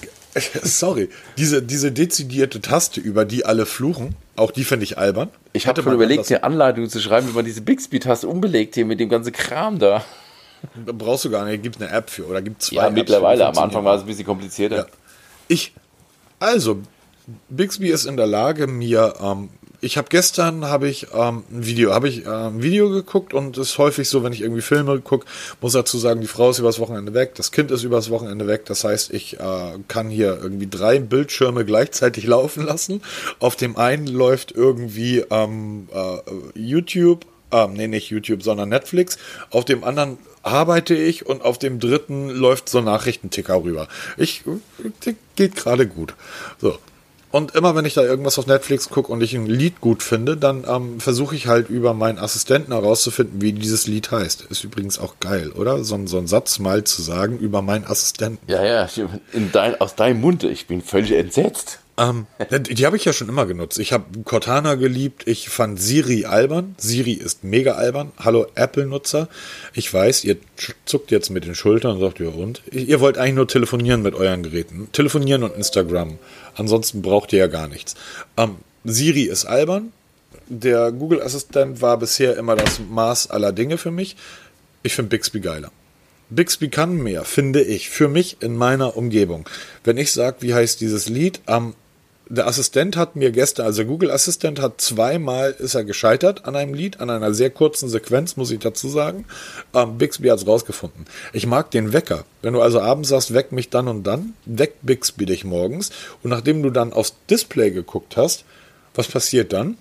[0.63, 5.29] sorry, diese, diese dezidierte Taste, über die alle fluchen, auch die finde ich albern.
[5.53, 8.99] Ich hatte mal überlegt, dir Anleitung zu schreiben, wie man diese Bixby-Taste umbelegt hier mit
[8.99, 10.03] dem ganzen Kram da.
[10.85, 12.75] Brauchst du gar nicht, gibt eine App für oder gibt zwei.
[12.75, 13.47] Ja, Apps mittlerweile.
[13.47, 14.77] Am Anfang war es ein bisschen komplizierter.
[14.77, 14.85] Ja.
[15.49, 15.73] Ich,
[16.39, 16.83] also,
[17.49, 19.49] Bixby ist in der Lage, mir, ähm,
[19.81, 23.57] ich habe gestern habe ich ähm, ein Video, habe ich äh, ein Video geguckt und
[23.57, 25.25] es ist häufig so, wenn ich irgendwie Filme gucke,
[25.59, 28.65] muss dazu sagen, die Frau ist übers Wochenende weg, das Kind ist übers Wochenende weg.
[28.65, 33.01] Das heißt, ich äh, kann hier irgendwie drei Bildschirme gleichzeitig laufen lassen.
[33.39, 39.17] Auf dem einen läuft irgendwie ähm, äh, YouTube, ähm, nee, nicht YouTube, sondern Netflix.
[39.49, 43.87] Auf dem anderen arbeite ich und auf dem dritten läuft so Nachrichtenticker rüber.
[44.17, 44.43] Ich,
[45.35, 46.13] geht gerade gut.
[46.59, 46.77] So.
[47.31, 50.35] Und immer wenn ich da irgendwas auf Netflix gucke und ich ein Lied gut finde,
[50.35, 54.47] dann ähm, versuche ich halt über meinen Assistenten herauszufinden, wie dieses Lied heißt.
[54.49, 55.83] Ist übrigens auch geil, oder?
[55.83, 58.39] So, so einen Satz mal zu sagen über meinen Assistenten.
[58.47, 58.89] Ja, ja,
[59.31, 60.43] in dein, aus deinem Mund.
[60.43, 61.79] Ich bin völlig entsetzt.
[61.99, 63.77] Ähm, die habe ich ja schon immer genutzt.
[63.77, 65.27] Ich habe Cortana geliebt.
[65.27, 66.75] Ich fand Siri albern.
[66.77, 68.13] Siri ist mega albern.
[68.17, 69.27] Hallo Apple-Nutzer.
[69.73, 70.37] Ich weiß, ihr
[70.85, 72.61] zuckt jetzt mit den Schultern und sagt, ja und?
[72.71, 74.87] Ihr wollt eigentlich nur telefonieren mit euren Geräten.
[74.93, 76.17] Telefonieren und Instagram.
[76.55, 77.95] Ansonsten braucht ihr ja gar nichts.
[78.37, 79.91] Ähm, Siri ist albern.
[80.47, 84.15] Der Google-Assistent war bisher immer das Maß aller Dinge für mich.
[84.83, 85.69] Ich finde Bixby geiler.
[86.29, 89.49] Bixby kann mehr, finde ich, für mich in meiner Umgebung.
[89.83, 91.73] Wenn ich sage, wie heißt dieses Lied, ähm,
[92.29, 96.75] der Assistent hat mir gestern, also Google Assistent hat zweimal ist er gescheitert an einem
[96.75, 99.25] Lied, an einer sehr kurzen Sequenz, muss ich dazu sagen.
[99.73, 101.05] Ähm, Bixby hat es rausgefunden.
[101.33, 102.25] Ich mag den Wecker.
[102.43, 105.89] Wenn du also abends sagst, weck mich dann und dann, weck Bixby dich morgens.
[106.21, 108.45] Und nachdem du dann aufs Display geguckt hast,
[108.93, 109.77] was passiert dann?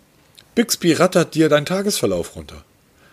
[0.54, 2.64] Bixby rattert dir deinen Tagesverlauf runter.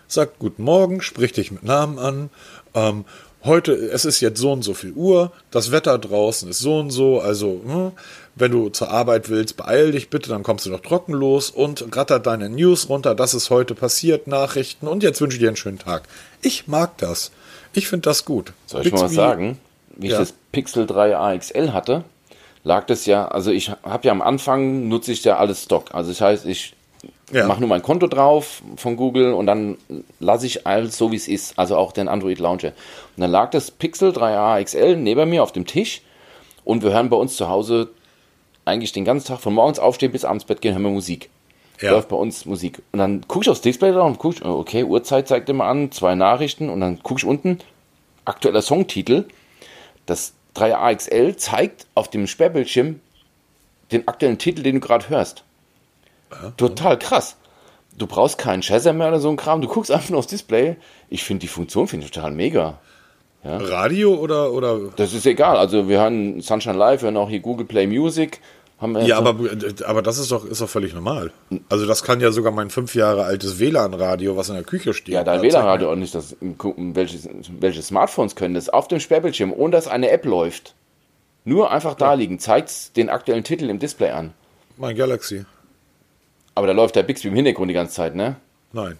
[0.07, 2.29] Sagt Guten Morgen, spricht dich mit Namen an.
[2.73, 3.03] Ähm,
[3.43, 6.91] heute, es ist jetzt so und so viel Uhr, das Wetter draußen ist so und
[6.91, 7.91] so, also hm,
[8.35, 11.95] wenn du zur Arbeit willst, beeil dich bitte, dann kommst du noch trocken los und
[11.95, 15.55] rattert deine News runter, das ist heute passiert, Nachrichten und jetzt wünsche ich dir einen
[15.57, 16.03] schönen Tag.
[16.41, 17.31] Ich mag das.
[17.73, 18.53] Ich finde das gut.
[18.65, 19.57] Soll ich mal was Bixby- sagen?
[19.97, 20.19] Wie ich Ja.
[20.19, 22.03] das Pixel 3 AXL hatte,
[22.65, 25.93] lag das ja, also ich habe ja am Anfang nutze ich ja alles Stock.
[25.93, 26.73] Also das heißt, ich
[27.31, 27.47] Ja.
[27.47, 29.77] mache nur mein Konto drauf von Google und dann
[30.19, 32.69] lasse ich alles so wie es ist, also auch den Android Launcher.
[33.15, 36.01] Und dann lag das Pixel 3 AXL neben mir auf dem Tisch
[36.65, 37.89] und wir hören bei uns zu Hause
[38.65, 41.29] eigentlich den ganzen Tag von morgens aufstehen bis abends Bett gehen, hören wir Musik.
[41.81, 41.91] Ja.
[41.91, 42.81] Läuft bei uns Musik.
[42.91, 46.15] Und dann gucke ich aufs Display drauf und gucke, okay, Uhrzeit zeigt immer an, zwei
[46.15, 47.59] Nachrichten und dann gucke ich unten,
[48.23, 49.25] aktueller Songtitel.
[50.05, 52.99] Das 3AXL zeigt auf dem Sperrbildschirm
[53.91, 55.43] den aktuellen Titel, den du gerade hörst.
[56.57, 57.35] Total krass.
[57.97, 59.61] Du brauchst keinen Shazam mehr oder so ein Kram.
[59.61, 60.75] Du guckst einfach nur aufs Display.
[61.09, 62.79] Ich finde die Funktion finde ich total mega.
[63.45, 65.57] Radio oder, oder Das ist egal.
[65.57, 68.41] Also wir hören Sunshine Live, wir hören auch hier Google Play Music.
[68.81, 69.35] Ja, aber,
[69.85, 71.31] aber das ist doch, ist doch völlig normal.
[71.69, 75.15] Also das kann ja sogar mein fünf Jahre altes WLAN-Radio, was in der Küche steht.
[75.15, 76.13] Ja, dein WLAN-Radio auch nicht.
[76.13, 77.17] Das, gucken, welche,
[77.59, 80.75] welche Smartphones können das auf dem Sperrbildschirm, ohne dass eine App läuft.
[81.45, 84.33] Nur einfach da liegen, zeigt den aktuellen Titel im Display an.
[84.77, 85.45] Mein Galaxy.
[86.53, 88.35] Aber da läuft der Bixby im Hintergrund die ganze Zeit, ne?
[88.73, 88.97] Nein.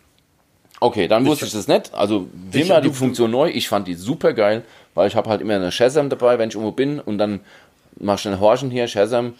[0.79, 1.93] Okay, dann wusste ich das nicht.
[1.93, 3.49] Also, wie immer die Funktion neu.
[3.49, 4.63] Ich fand die super geil,
[4.93, 7.39] weil ich habe halt immer eine Shazam dabei, wenn ich irgendwo bin und dann
[7.97, 9.33] mach schnell Horchen hier, Shazam.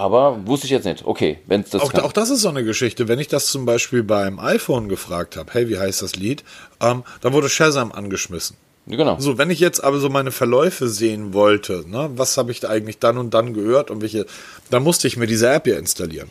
[0.00, 1.04] Aber wusste ich jetzt nicht.
[1.04, 2.00] Okay, wenn es das Auch, kann.
[2.04, 3.06] auch das ist so eine Geschichte.
[3.06, 6.42] Wenn ich das zum Beispiel beim iPhone gefragt habe, hey, wie heißt das Lied?
[6.80, 8.56] Ähm, da wurde Shazam angeschmissen.
[8.86, 9.20] Genau.
[9.20, 12.70] So, wenn ich jetzt aber so meine Verläufe sehen wollte, ne, was habe ich da
[12.70, 14.24] eigentlich dann und dann gehört und welche,
[14.70, 16.30] dann musste ich mir diese App ja installieren.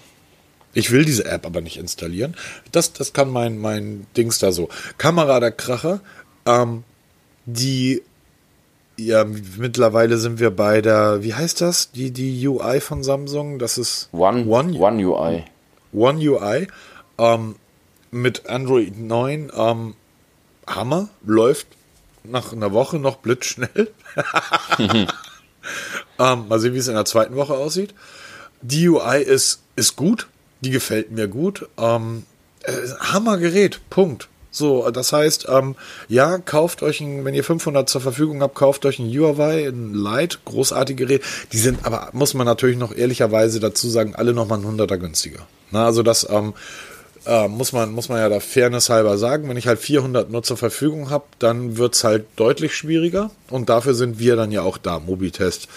[0.73, 2.35] Ich will diese App aber nicht installieren.
[2.71, 4.69] Das, das kann mein, mein Dings da so.
[4.97, 5.99] Kamera der Kracher,
[6.47, 6.83] ähm,
[7.45, 8.01] die,
[8.99, 9.25] ja,
[9.57, 11.91] mittlerweile sind wir bei der, wie heißt das?
[11.91, 15.45] Die, die UI von Samsung, das ist One, One, One UI.
[15.91, 16.67] One UI
[17.17, 17.55] ähm,
[18.11, 19.51] mit Android 9.
[19.55, 19.95] Ähm,
[20.67, 21.67] Hammer, läuft
[22.23, 23.91] nach einer Woche noch blitzschnell.
[24.79, 25.07] ähm,
[26.47, 27.93] mal sehen, wie es in der zweiten Woche aussieht.
[28.61, 30.27] Die UI ist, ist gut,
[30.61, 31.67] die gefällt mir gut.
[31.77, 32.25] Ähm,
[32.63, 34.28] äh, Hammergerät, Punkt.
[34.51, 35.75] So, das heißt, ähm,
[36.07, 39.93] ja, kauft euch ein, wenn ihr 500 zur Verfügung habt, kauft euch ein Huawei, ein
[39.93, 41.23] Lite, großartige Gerät.
[41.51, 45.47] Die sind aber, muss man natürlich noch ehrlicherweise dazu sagen, alle nochmal ein Hunderter günstiger.
[45.71, 46.53] Na, also das ähm,
[47.25, 49.47] äh, muss, man, muss man ja da Fairness halber sagen.
[49.49, 53.29] Wenn ich halt 400 nur zur Verfügung habe, dann wird's halt deutlich schwieriger.
[53.49, 55.67] Und dafür sind wir dann ja auch da, Mobitest.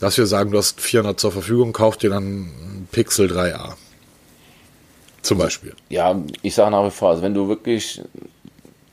[0.00, 3.74] Dass wir sagen, du hast 400 zur Verfügung, kauft dir dann ein Pixel 3a.
[5.26, 5.74] Zum Beispiel.
[5.88, 8.00] Ja, ich sage nach wie vor, also wenn du wirklich,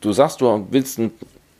[0.01, 1.11] du sagst, du willst ein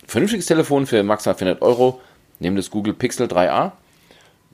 [0.08, 2.02] vernünftiges Telefon für maximal 400 Euro,
[2.40, 3.72] nimm das Google Pixel 3a.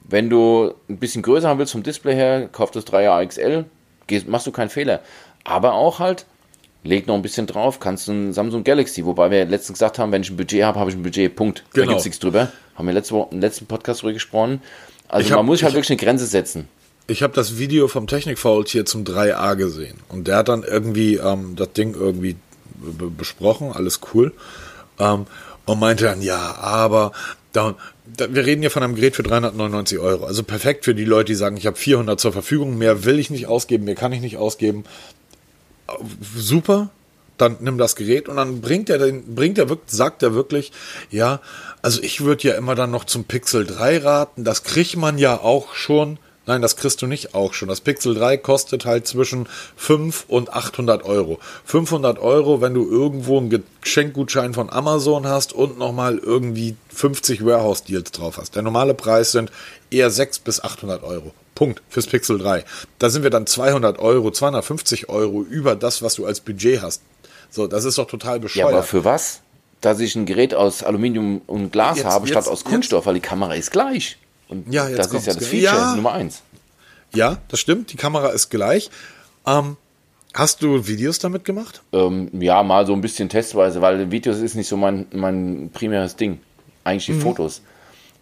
[0.07, 3.65] Wenn du ein bisschen größer haben willst vom Display her, kauf das 3a XL,
[4.07, 5.01] gehst, machst du keinen Fehler.
[5.43, 6.25] Aber auch halt,
[6.83, 10.11] leg noch ein bisschen drauf, kannst du ein Samsung Galaxy, wobei wir letztens gesagt haben,
[10.11, 11.59] wenn ich ein Budget habe, habe ich ein Budget, Punkt.
[11.73, 11.87] Da Genau.
[11.89, 12.51] gibt es nichts drüber.
[12.75, 14.61] Haben wir letzte Woche, im letzten Podcast drüber gesprochen.
[15.07, 16.67] Also hab- man muss sich halt ich- wirklich eine Grenze setzen.
[17.09, 19.97] Ich habe das Video vom Technikfaultier zum 3a gesehen.
[20.09, 22.35] Und der hat dann irgendwie ähm, das Ding irgendwie
[22.75, 24.31] be besprochen, alles cool.
[24.99, 25.25] Ähm,
[25.65, 27.11] und meinte dann, ja, aber
[27.51, 30.25] da, da, wir reden hier von einem Gerät für 399 Euro.
[30.25, 33.31] Also perfekt für die Leute, die sagen, ich habe 400 zur Verfügung, mehr will ich
[33.31, 34.83] nicht ausgeben, mehr kann ich nicht ausgeben.
[36.35, 36.91] Super,
[37.39, 40.71] dann nimm das Gerät und dann bringt er den, bringt er sagt er wirklich,
[41.09, 41.39] ja,
[41.81, 45.39] also ich würde ja immer dann noch zum Pixel 3 raten, das kriegt man ja
[45.39, 46.19] auch schon.
[46.49, 47.67] Nein, das kriegst du nicht auch schon.
[47.69, 51.37] Das Pixel 3 kostet halt zwischen 5 und 800 Euro.
[51.65, 58.11] 500 Euro, wenn du irgendwo einen Geschenkgutschein von Amazon hast und nochmal irgendwie 50 Warehouse-Deals
[58.13, 58.55] drauf hast.
[58.55, 59.51] Der normale Preis sind
[59.91, 61.33] eher 6 bis 800 Euro.
[61.53, 61.83] Punkt.
[61.87, 62.65] Fürs Pixel 3.
[62.97, 67.03] Da sind wir dann 200 Euro, 250 Euro über das, was du als Budget hast.
[67.51, 68.71] So, das ist doch total bescheuert.
[68.71, 69.41] Ja, aber für was?
[69.81, 73.13] Dass ich ein Gerät aus Aluminium und Glas Jetzt- habe, statt jetzt- aus Kunststoff, weil
[73.13, 74.17] die Kamera ist gleich.
[74.49, 75.95] Und Ja, jetzt das ist ja das Feature Ja.
[75.95, 76.41] Nummer eins.
[77.13, 77.93] Ja, das stimmt.
[77.93, 78.89] Die Kamera ist gleich.
[79.47, 79.77] Ähm,
[80.33, 81.81] hast du Videos damit gemacht?
[81.93, 86.15] Ähm, ja, mal so ein bisschen testweise, weil Videos ist nicht so mein, mein primäres
[86.15, 86.39] Ding.
[86.83, 87.61] Eigentlich die Fotos.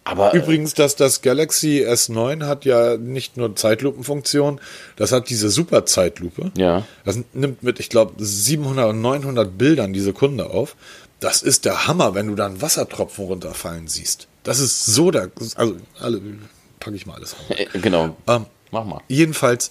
[0.04, 4.58] Aber äh, Übrigens, dass das Galaxy S9 hat ja nicht nur Zeitlupenfunktion,
[4.96, 6.50] das hat diese super Zeitlupe.
[6.56, 6.84] Ja.
[7.04, 10.76] Das nimmt mit, ich glaube, 700 und 900 Bildern die Sekunde auf.
[11.20, 14.28] Das ist der Hammer, wenn du da einen Wassertropfen runterfallen siehst.
[14.48, 16.22] Das ist so der, also alle
[16.80, 17.66] packe ich mal alles rein.
[17.74, 18.16] äh, genau.
[18.26, 19.02] Ähm, Mach mal.
[19.06, 19.70] Jedenfalls,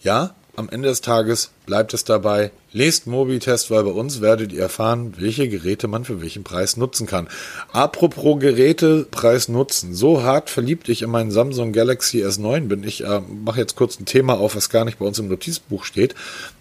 [0.00, 2.50] ja, am Ende des Tages bleibt es dabei.
[2.72, 7.06] Lest Mobitest, weil bei uns werdet ihr erfahren, welche Geräte man für welchen Preis nutzen
[7.06, 7.28] kann.
[7.70, 9.92] Apropos Geräte, Preis nutzen.
[9.92, 12.84] So hart verliebt ich in meinen Samsung Galaxy S9 bin.
[12.84, 15.84] Ich äh, mache jetzt kurz ein Thema auf, was gar nicht bei uns im Notizbuch
[15.84, 16.14] steht.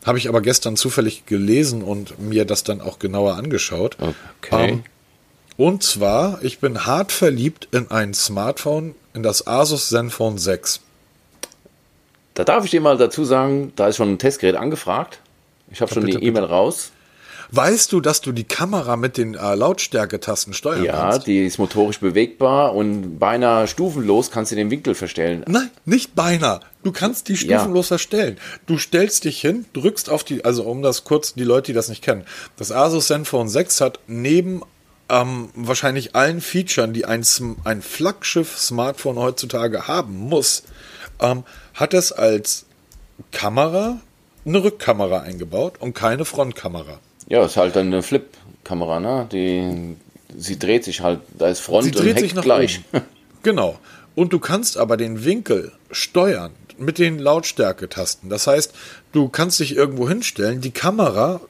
[0.06, 3.96] Habe ich aber gestern zufällig gelesen und mir das dann auch genauer angeschaut.
[4.42, 4.72] Okay.
[4.72, 4.84] Ähm,
[5.58, 10.82] und zwar, ich bin hart verliebt in ein Smartphone, in das Asus Zenfone 6.
[12.36, 15.20] Da darf ich dir mal dazu sagen, da ist schon ein Testgerät angefragt.
[15.72, 16.92] Ich habe schon bitte, die E-Mail raus.
[17.50, 21.28] Weißt du, dass du die Kamera mit den äh, Lautstärketasten steuern Ja, kannst?
[21.28, 25.46] die ist motorisch bewegbar und beinahe stufenlos kannst du den Winkel verstellen.
[25.48, 26.60] Nein, nicht beinahe.
[26.84, 27.58] Du kannst die Ja.
[27.60, 28.38] stufenlos verstellen.
[28.66, 31.88] Du stellst dich hin, drückst auf die, also um das kurz, die Leute, die das
[31.88, 32.26] nicht kennen.
[32.58, 34.62] Das Asus Zenfone 6 hat neben
[35.10, 37.26] ähm, wahrscheinlich allen Features, die ein,
[37.64, 40.64] ein Flaggschiff-Smartphone heutzutage haben muss,
[41.20, 41.44] ähm,
[41.74, 42.66] hat es als
[43.32, 44.00] Kamera
[44.46, 47.00] eine Rückkamera eingebaut und keine Frontkamera.
[47.28, 49.28] Ja, ist halt dann eine Flip-Kamera, ne?
[49.32, 49.96] Die,
[50.38, 52.82] sie dreht sich halt, da ist Front Sie und dreht Heck sich nach gleich.
[52.94, 53.04] oben.
[53.44, 53.80] Genau.
[54.16, 58.30] Und du kannst aber den Winkel steuern mit den Lautstärketasten.
[58.30, 58.74] Das heißt,
[59.18, 61.42] du kannst dich irgendwo hinstellen, die Kamera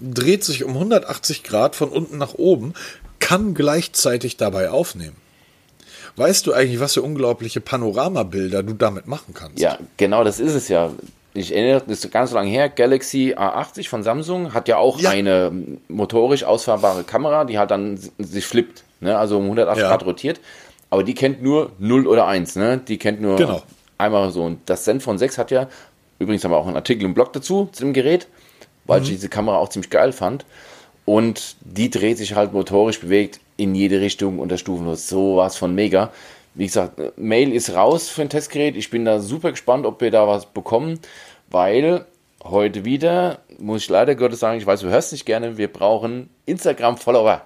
[0.00, 2.74] dreht sich um 180 Grad von unten nach oben,
[3.18, 5.16] kann gleichzeitig dabei aufnehmen.
[6.16, 9.58] Weißt du eigentlich, was für unglaubliche Panoramabilder du damit machen kannst?
[9.60, 10.90] Ja, genau, das ist es ja.
[11.34, 15.10] Ich erinnere, das ist ganz lange her, Galaxy A80 von Samsung hat ja auch Ja.
[15.10, 15.52] eine
[15.88, 19.16] motorisch ausfahrbare Kamera, die halt dann sich flippt, ne?
[19.16, 19.88] also um 180 Ja.
[19.88, 20.40] Grad rotiert.
[20.90, 22.78] Aber die kennt nur 0 oder 1, ne?
[22.78, 23.62] Die kennt nur Genau.
[23.96, 24.42] einmal so.
[24.42, 25.68] Und das Zenfone 6 hat ja,
[26.20, 28.28] übrigens haben wir auch einen Artikel im Blog dazu, zu dem Gerät,
[28.84, 30.44] weil ich diese Kamera auch ziemlich geil fand.
[31.04, 35.08] Und die dreht sich halt motorisch bewegt in jede Richtung unter Stufenlos.
[35.08, 36.12] So was von mega.
[36.54, 38.76] Wie gesagt, Mail ist raus für ein Testgerät.
[38.76, 41.00] Ich bin da super gespannt, ob wir da was bekommen,
[41.48, 42.04] weil
[42.44, 46.30] heute wieder, muss ich leider Gottes sagen, ich weiß, du hörst nicht gerne, wir brauchen
[46.46, 47.42] Instagram-Follower.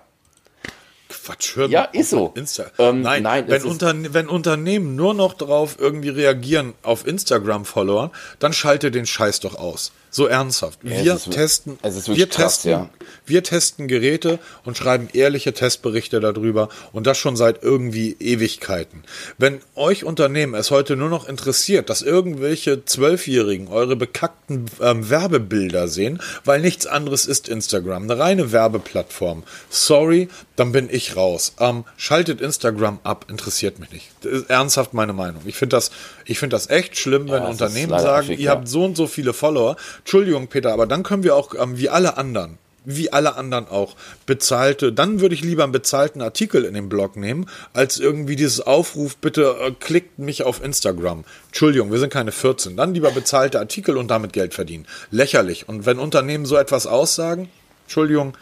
[1.24, 2.32] Quatsch, hör Ja, ist so.
[2.34, 8.10] Insta Ähm, nein, nein, wenn, Unter wenn Unternehmen nur noch darauf irgendwie reagieren auf Instagram-Follower,
[8.38, 9.92] dann schalte den Scheiß doch aus.
[10.14, 10.78] So ernsthaft.
[10.82, 12.88] wir ist- testen, es ist wirklich wir krass, testen, ja.
[13.26, 19.02] wir testen Geräte und schreiben ehrliche Testberichte darüber und das schon seit irgendwie Ewigkeiten.
[19.38, 25.88] Wenn euch Unternehmen es heute nur noch interessiert, dass irgendwelche Zwölfjährigen eure bekackten ähm, Werbebilder
[25.88, 29.42] sehen, weil nichts anderes ist Instagram, eine reine Werbeplattform.
[29.68, 31.54] Sorry, dann bin ich raus.
[31.58, 34.10] Ähm, schaltet Instagram ab, interessiert mich nicht.
[34.20, 35.42] Das ist ernsthaft meine Meinung.
[35.44, 35.90] Ich finde das,
[36.24, 38.50] ich finde das echt schlimm, wenn Unternehmen sagen, affig, ihr ja.
[38.52, 39.76] habt so und so viele Follower.
[40.04, 43.96] Entschuldigung, Peter, aber dann können wir auch, ähm, wie alle anderen, wie alle anderen auch,
[44.26, 48.60] bezahlte, dann würde ich lieber einen bezahlten Artikel in den Blog nehmen, als irgendwie dieses
[48.60, 51.24] Aufruf, bitte äh, klickt mich auf Instagram.
[51.46, 52.76] Entschuldigung, wir sind keine 14.
[52.76, 54.86] Dann lieber bezahlte Artikel und damit Geld verdienen.
[55.10, 55.70] Lächerlich.
[55.70, 57.48] Und wenn Unternehmen so etwas aussagen,
[57.84, 58.36] Entschuldigung,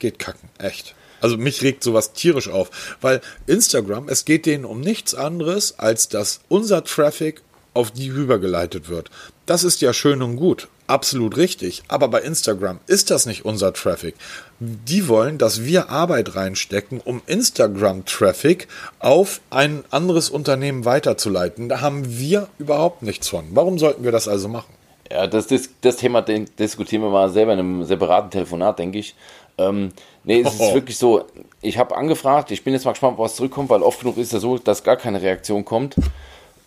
[0.00, 0.48] geht kacken.
[0.58, 0.96] Echt.
[1.20, 6.08] Also mich regt sowas tierisch auf, weil Instagram, es geht denen um nichts anderes, als
[6.08, 7.40] dass unser Traffic
[7.72, 9.10] auf die rübergeleitet wird.
[9.46, 13.72] Das ist ja schön und gut, absolut richtig, aber bei Instagram ist das nicht unser
[13.72, 14.14] Traffic.
[14.60, 18.68] Die wollen, dass wir Arbeit reinstecken, um Instagram-Traffic
[18.98, 21.68] auf ein anderes Unternehmen weiterzuleiten.
[21.68, 23.44] Da haben wir überhaupt nichts von.
[23.50, 24.72] Warum sollten wir das also machen?
[25.10, 29.14] Ja, das, das, das Thema diskutieren wir mal selber in einem separaten Telefonat, denke ich.
[29.58, 29.90] Ähm,
[30.24, 30.64] nee, es Oh.
[30.68, 31.24] ist wirklich so,
[31.60, 34.40] ich habe angefragt, ich bin jetzt mal gespannt, was zurückkommt, weil oft genug ist ja
[34.40, 35.94] so, dass gar keine Reaktion kommt.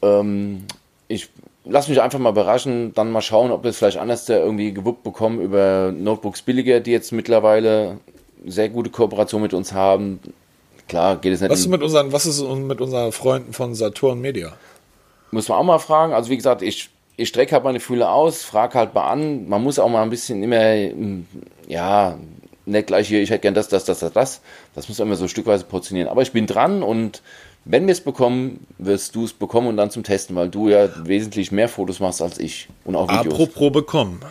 [0.01, 0.65] Ähm,
[1.07, 1.29] ich
[1.69, 4.73] lasse mich einfach mal überraschen, dann mal schauen, ob wir es vielleicht anders da irgendwie
[4.73, 7.99] gewuppt bekommen über Notebooks billiger, die jetzt mittlerweile
[8.45, 10.19] sehr gute Kooperation mit uns haben.
[10.87, 14.21] Klar, geht es nicht Was ist mit unseren, was ist mit unseren Freunden von Saturn
[14.21, 14.53] Media?
[15.31, 16.13] muss man auch mal fragen.
[16.13, 19.47] Also wie gesagt, ich, ich strecke halt meine Fühle aus, frage halt mal an.
[19.47, 21.25] Man muss auch mal ein bisschen immer, mm,
[21.67, 22.17] ja,
[22.65, 24.41] nicht gleich hier, ich hätte gern das, das, das, das, das.
[24.75, 26.09] Das muss man immer so stückweise portionieren.
[26.09, 27.21] Aber ich bin dran und
[27.69, 30.89] Wenn wir es bekommen, wirst du es bekommen und dann zum Testen, weil du ja
[31.05, 33.33] wesentlich mehr Fotos machst als ich und auch Videos.
[33.33, 34.21] Apropos bekommen.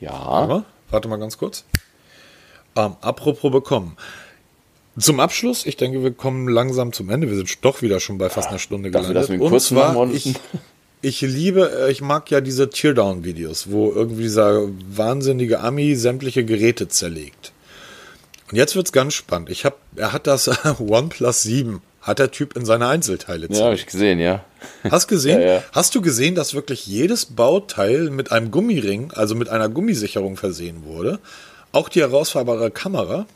[0.00, 1.64] ja, Aber, warte mal ganz kurz.
[2.74, 3.96] Ähm, apropos bekommen.
[4.98, 7.28] Zum Abschluss, ich denke, wir kommen langsam zum Ende.
[7.28, 9.22] Wir sind doch wieder schon bei fast einer Stunde dafür, gelandet.
[9.22, 10.34] dass wir Und kurz machen zwar, ich,
[11.02, 16.88] ich liebe, äh, ich mag ja diese Teardown-Videos, wo irgendwie dieser wahnsinnige Ami sämtliche Geräte
[16.88, 17.52] zerlegt.
[18.50, 19.50] Und jetzt wird's ganz spannend.
[19.50, 20.50] Ich hab, er hat das
[20.80, 24.44] OnePlus 7, hat der Typ in seine Einzelteile ja, habe ich gesehen, ja.
[24.90, 25.40] Hast gesehen?
[25.42, 25.62] Ja, ja.
[25.72, 30.84] Hast du gesehen, dass wirklich jedes Bauteil mit einem Gummiring, also mit einer Gummisicherung versehen
[30.84, 31.18] wurde?
[31.72, 33.26] Auch die herausfahrbare Kamera.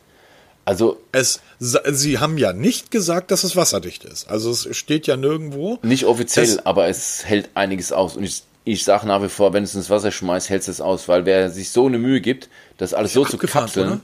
[0.64, 4.30] Also Es, sie haben ja nicht gesagt, dass es wasserdicht ist.
[4.30, 5.78] Also es steht ja nirgendwo.
[5.82, 8.16] nicht offiziell, Es- aber es hält einiges aus.
[8.16, 11.08] Und ich, ich sage nach wie vor, wenn es ins Wasser schmeißt, hält es aus.
[11.08, 12.48] Weil wer sich so eine Mühe gibt,
[12.78, 14.00] das alles so zu kapseln, oder?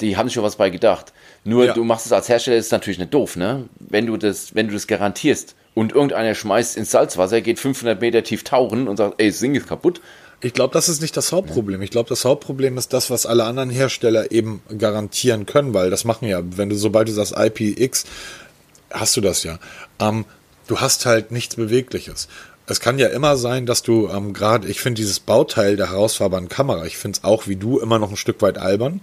[0.00, 1.12] Die haben sich schon was bei gedacht.
[1.44, 1.72] Nur Ja.
[1.74, 3.68] du machst es als Hersteller, ist natürlich nicht doof, ne?
[3.78, 8.22] Wenn du das, wenn du das garantierst und irgendeiner schmeißt ins Salzwasser, geht 500 Meter
[8.22, 10.00] tief tauchen und sagt, ey, das Ding ist kaputt.
[10.40, 11.82] Ich glaube, das ist nicht das Hauptproblem.
[11.82, 16.04] Ich glaube, das Hauptproblem ist das, was alle anderen Hersteller eben garantieren können, weil das
[16.04, 18.04] machen ja, wenn du, sobald du sagst IPX,
[18.90, 19.58] hast du das ja.
[19.98, 20.26] Ähm,
[20.68, 22.28] du hast halt nichts Bewegliches.
[22.66, 26.48] Es kann ja immer sein, dass du ähm, gerade, ich finde dieses Bauteil der herausfahrbaren
[26.48, 29.00] Kamera, ich finde es auch wie du immer noch ein Stück weit albern.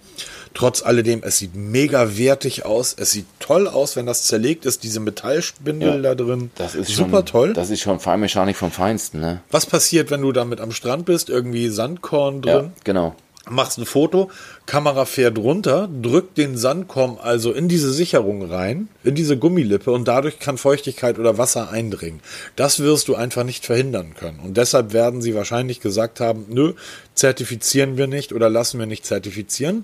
[0.56, 2.96] Trotz alledem, es sieht mega wertig aus.
[2.98, 6.50] Es sieht toll aus, wenn das zerlegt ist, diese Metallspindel Ja, da drin.
[6.56, 7.54] Das ist super schon, toll.
[7.54, 9.42] Das ist schon Feinmechanik vom Feinsten, ne?
[9.52, 12.54] Was passiert, wenn du damit am Strand bist, irgendwie Sandkorn drin?
[12.54, 13.16] Ja, genau.
[13.50, 14.32] machst ein Foto,
[14.66, 20.08] Kamera fährt runter, drückt den Sandkorn also in diese Sicherung rein, in diese Gummilippe und
[20.08, 22.22] dadurch kann Feuchtigkeit oder Wasser eindringen.
[22.56, 24.40] Das wirst du einfach nicht verhindern können.
[24.40, 26.74] Und deshalb werden sie wahrscheinlich gesagt haben, nö,
[27.14, 29.84] zertifizieren wir nicht oder lassen wir nicht zertifizieren.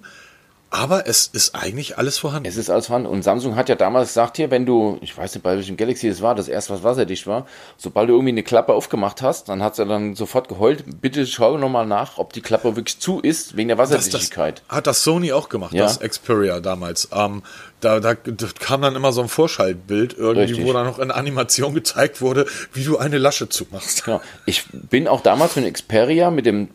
[0.74, 2.47] Aber es ist eigentlich alles vorhanden.
[2.47, 3.09] Es ist alles vorhanden.
[3.09, 6.07] Und Samsung hat ja damals gesagt hier, wenn du, ich weiß nicht, bei welchem Galaxy
[6.07, 7.45] es war, das erste, was wasserdicht war,
[7.78, 11.57] sobald du irgendwie eine Klappe aufgemacht hast, dann hat sie dann sofort geheult, bitte schau
[11.57, 14.63] nochmal nach, ob die Klappe wirklich zu ist, wegen der Das, das Wasserdichtigkeit.
[14.69, 15.84] hat das Sony auch gemacht, Ja.
[15.84, 17.09] das Xperia damals.
[17.13, 17.43] Ähm,
[17.82, 20.65] da, da, da kam dann immer so ein Vorschaltbild irgendwie, Richtig.
[20.65, 24.05] wo dann noch in Animation gezeigt wurde, wie du eine Lasche zumachst.
[24.05, 24.22] Genau.
[24.45, 26.69] Ich bin auch damals mit dem Xperia, mit dem,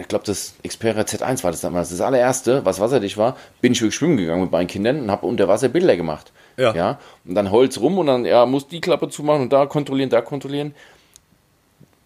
[0.00, 3.80] ich glaube, das Xperia Z1 war das damals, das allererste, was wasserdicht war, bin ich
[3.80, 6.32] wirklich schwimmen gegangen mit meinen Kindern und habe unter Wasser Bilder gemacht.
[6.56, 6.74] Ja.
[6.74, 6.98] ja.
[7.24, 10.20] Und dann Holz rum und dann, ja, muss die Klappe zumachen und da kontrollieren, da
[10.20, 10.74] kontrollieren.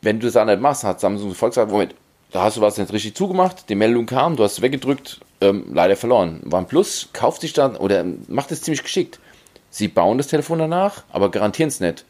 [0.01, 1.95] Wenn du das dann nicht machst, hat Samsung sofort gesagt, Moment,
[2.31, 5.67] da hast du was nicht richtig zugemacht, die Meldung kam, du hast es weggedrückt, ähm,
[5.73, 6.43] leider verloren.
[6.51, 9.19] OnePlus kauft sich dann oder macht es ziemlich geschickt.
[9.71, 12.05] Sie bauen das Telefon danach, aber garantieren es nicht.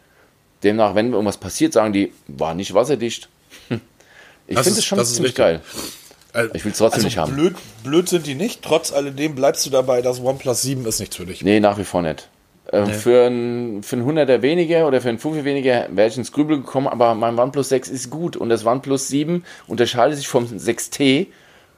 [0.62, 3.28] Demnach, wenn irgendwas passiert, sagen die, war nicht wasserdicht.
[4.48, 5.60] Ich finde es schon ziemlich geil.
[6.32, 7.34] Also, Ich will's trotzdem nicht haben.
[7.34, 8.62] Blöd, blöd sind die nicht.
[8.62, 11.42] Trotz alledem bleibst du dabei, das OnePlus 7 ist nichts für dich.
[11.42, 12.28] Nee, nach wie vor nicht.
[12.70, 16.32] Ähm, Für ein, für ein 100er weniger oder für ein 5 weniger wäre ich ins
[16.32, 20.44] Grübel gekommen, aber mein OnePlus 6 ist gut und das OnePlus 7 unterscheidet sich vom
[20.44, 21.28] 6T,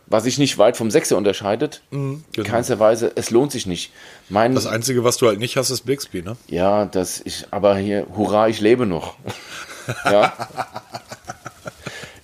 [0.08, 1.82] was sich nicht weit vom 6er unterscheidet.
[1.92, 2.20] genau.
[2.42, 3.92] Keinster Weise, es lohnt sich nicht.
[4.28, 6.36] Mein, Das Einzige, was du halt nicht hast, ist Bixby, ne?
[6.48, 9.14] ja, das ist, aber hier, hurra, ich lebe noch.
[10.04, 10.32] ja.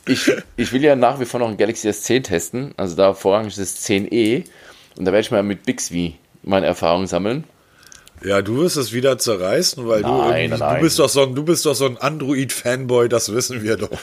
[0.06, 3.56] Ich, ich will ja nach wie vor noch ein Galaxy S10 testen, also da vorrangig
[3.56, 4.44] das 10e
[4.96, 7.44] und da werde ich mal mit Bixby meine Erfahrungen sammeln.
[8.24, 10.74] Ja, du wirst es wieder zerreißen, weil du Nein, irgendwie, nein.
[10.76, 13.90] du bist doch so ein, du bist doch so ein Android-Fanboy, das wissen wir doch.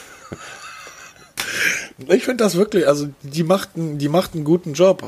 [2.08, 5.02] ich finde das wirklich, also die macht, einen- die macht einen guten Job.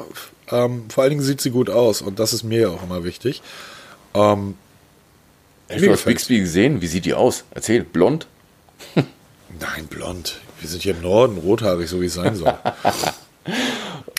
[0.51, 3.05] Ähm, vor allen Dingen sieht sie gut aus und das ist mir ja auch immer
[3.05, 3.43] wichtig.
[4.15, 4.55] Ähm,
[5.69, 6.03] Hast du das.
[6.03, 6.81] Bixby gesehen?
[6.81, 7.45] Wie sieht die aus?
[7.51, 8.27] Erzähl, blond?
[8.95, 10.41] Nein, blond.
[10.61, 12.55] Wir sind hier im Norden, rothaarig, so wie es sein soll.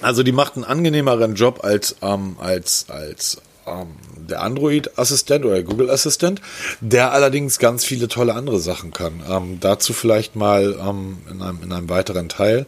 [0.01, 5.63] also die macht einen angenehmeren Job als, ähm, als, als ähm, der Android-Assistent oder der
[5.63, 6.41] Google-Assistent,
[6.81, 9.23] der allerdings ganz viele tolle andere Sachen kann.
[9.29, 12.65] Ähm, dazu vielleicht mal ähm, in, einem, in einem weiteren Teil.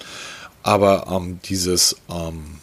[0.64, 2.60] Aber ähm, dieses, ähm,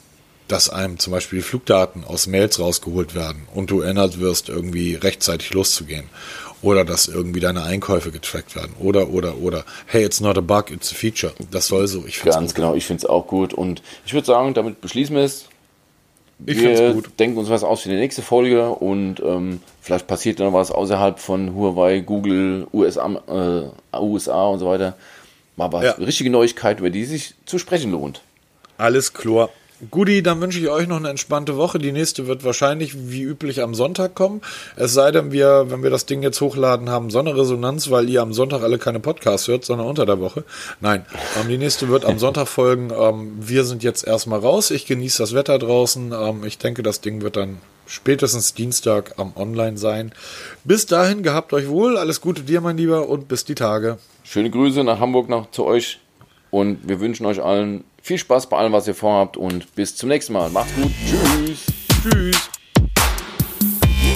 [0.48, 4.94] dass einem zum Beispiel die Flugdaten aus Mails rausgeholt werden und du erinnert wirst, irgendwie
[4.94, 6.04] rechtzeitig loszugehen.
[6.62, 8.72] Oder dass irgendwie deine Einkäufe getrackt werden.
[8.80, 9.64] Oder, oder, oder.
[9.86, 11.32] Hey, it's not a bug, it's a feature.
[11.50, 12.04] Das soll so.
[12.06, 12.54] Ich Ganz gut.
[12.56, 13.52] genau, ich finde es auch gut.
[13.54, 15.46] Und ich würde sagen, damit beschließen wir es.
[16.44, 17.10] Ich wir gut.
[17.18, 21.18] denken uns was aus für die nächste Folge und ähm, vielleicht passiert noch was außerhalb
[21.18, 24.96] von Huawei, Google, USA, äh, USA und so weiter.
[25.56, 25.92] Mal was, Ja.
[25.92, 28.20] richtige Neuigkeit, über die sich zu sprechen lohnt.
[28.76, 29.48] Alles klar.
[29.90, 31.78] Guti, dann wünsche ich euch noch eine entspannte Woche.
[31.78, 34.40] Die nächste wird wahrscheinlich wie üblich am Sonntag kommen.
[34.76, 38.08] Es sei denn, wir, wenn wir das Ding jetzt hochladen, haben so eine Resonanz, weil
[38.08, 40.44] ihr am Sonntag alle keine Podcasts hört, sondern unter der Woche.
[40.80, 41.04] Nein,
[41.38, 42.90] ähm, die nächste wird am Sonntag folgen.
[42.98, 44.70] Ähm, wir sind jetzt erstmal raus.
[44.70, 46.12] Ich genieße das Wetter draußen.
[46.12, 50.12] Ähm, ich denke, das Ding wird dann spätestens Dienstag am Online sein.
[50.64, 53.98] Bis dahin, gehabt euch wohl, alles Gute dir, mein Lieber, und bis die Tage.
[54.24, 56.00] Schöne Grüße nach Hamburg nach zu euch
[56.50, 60.08] und wir wünschen euch allen viel Spaß bei allem, was ihr vorhabt und bis zum
[60.08, 60.48] nächsten Mal.
[60.50, 60.92] Macht's gut.
[61.04, 61.64] Tschüss.
[62.02, 62.50] Tschüss.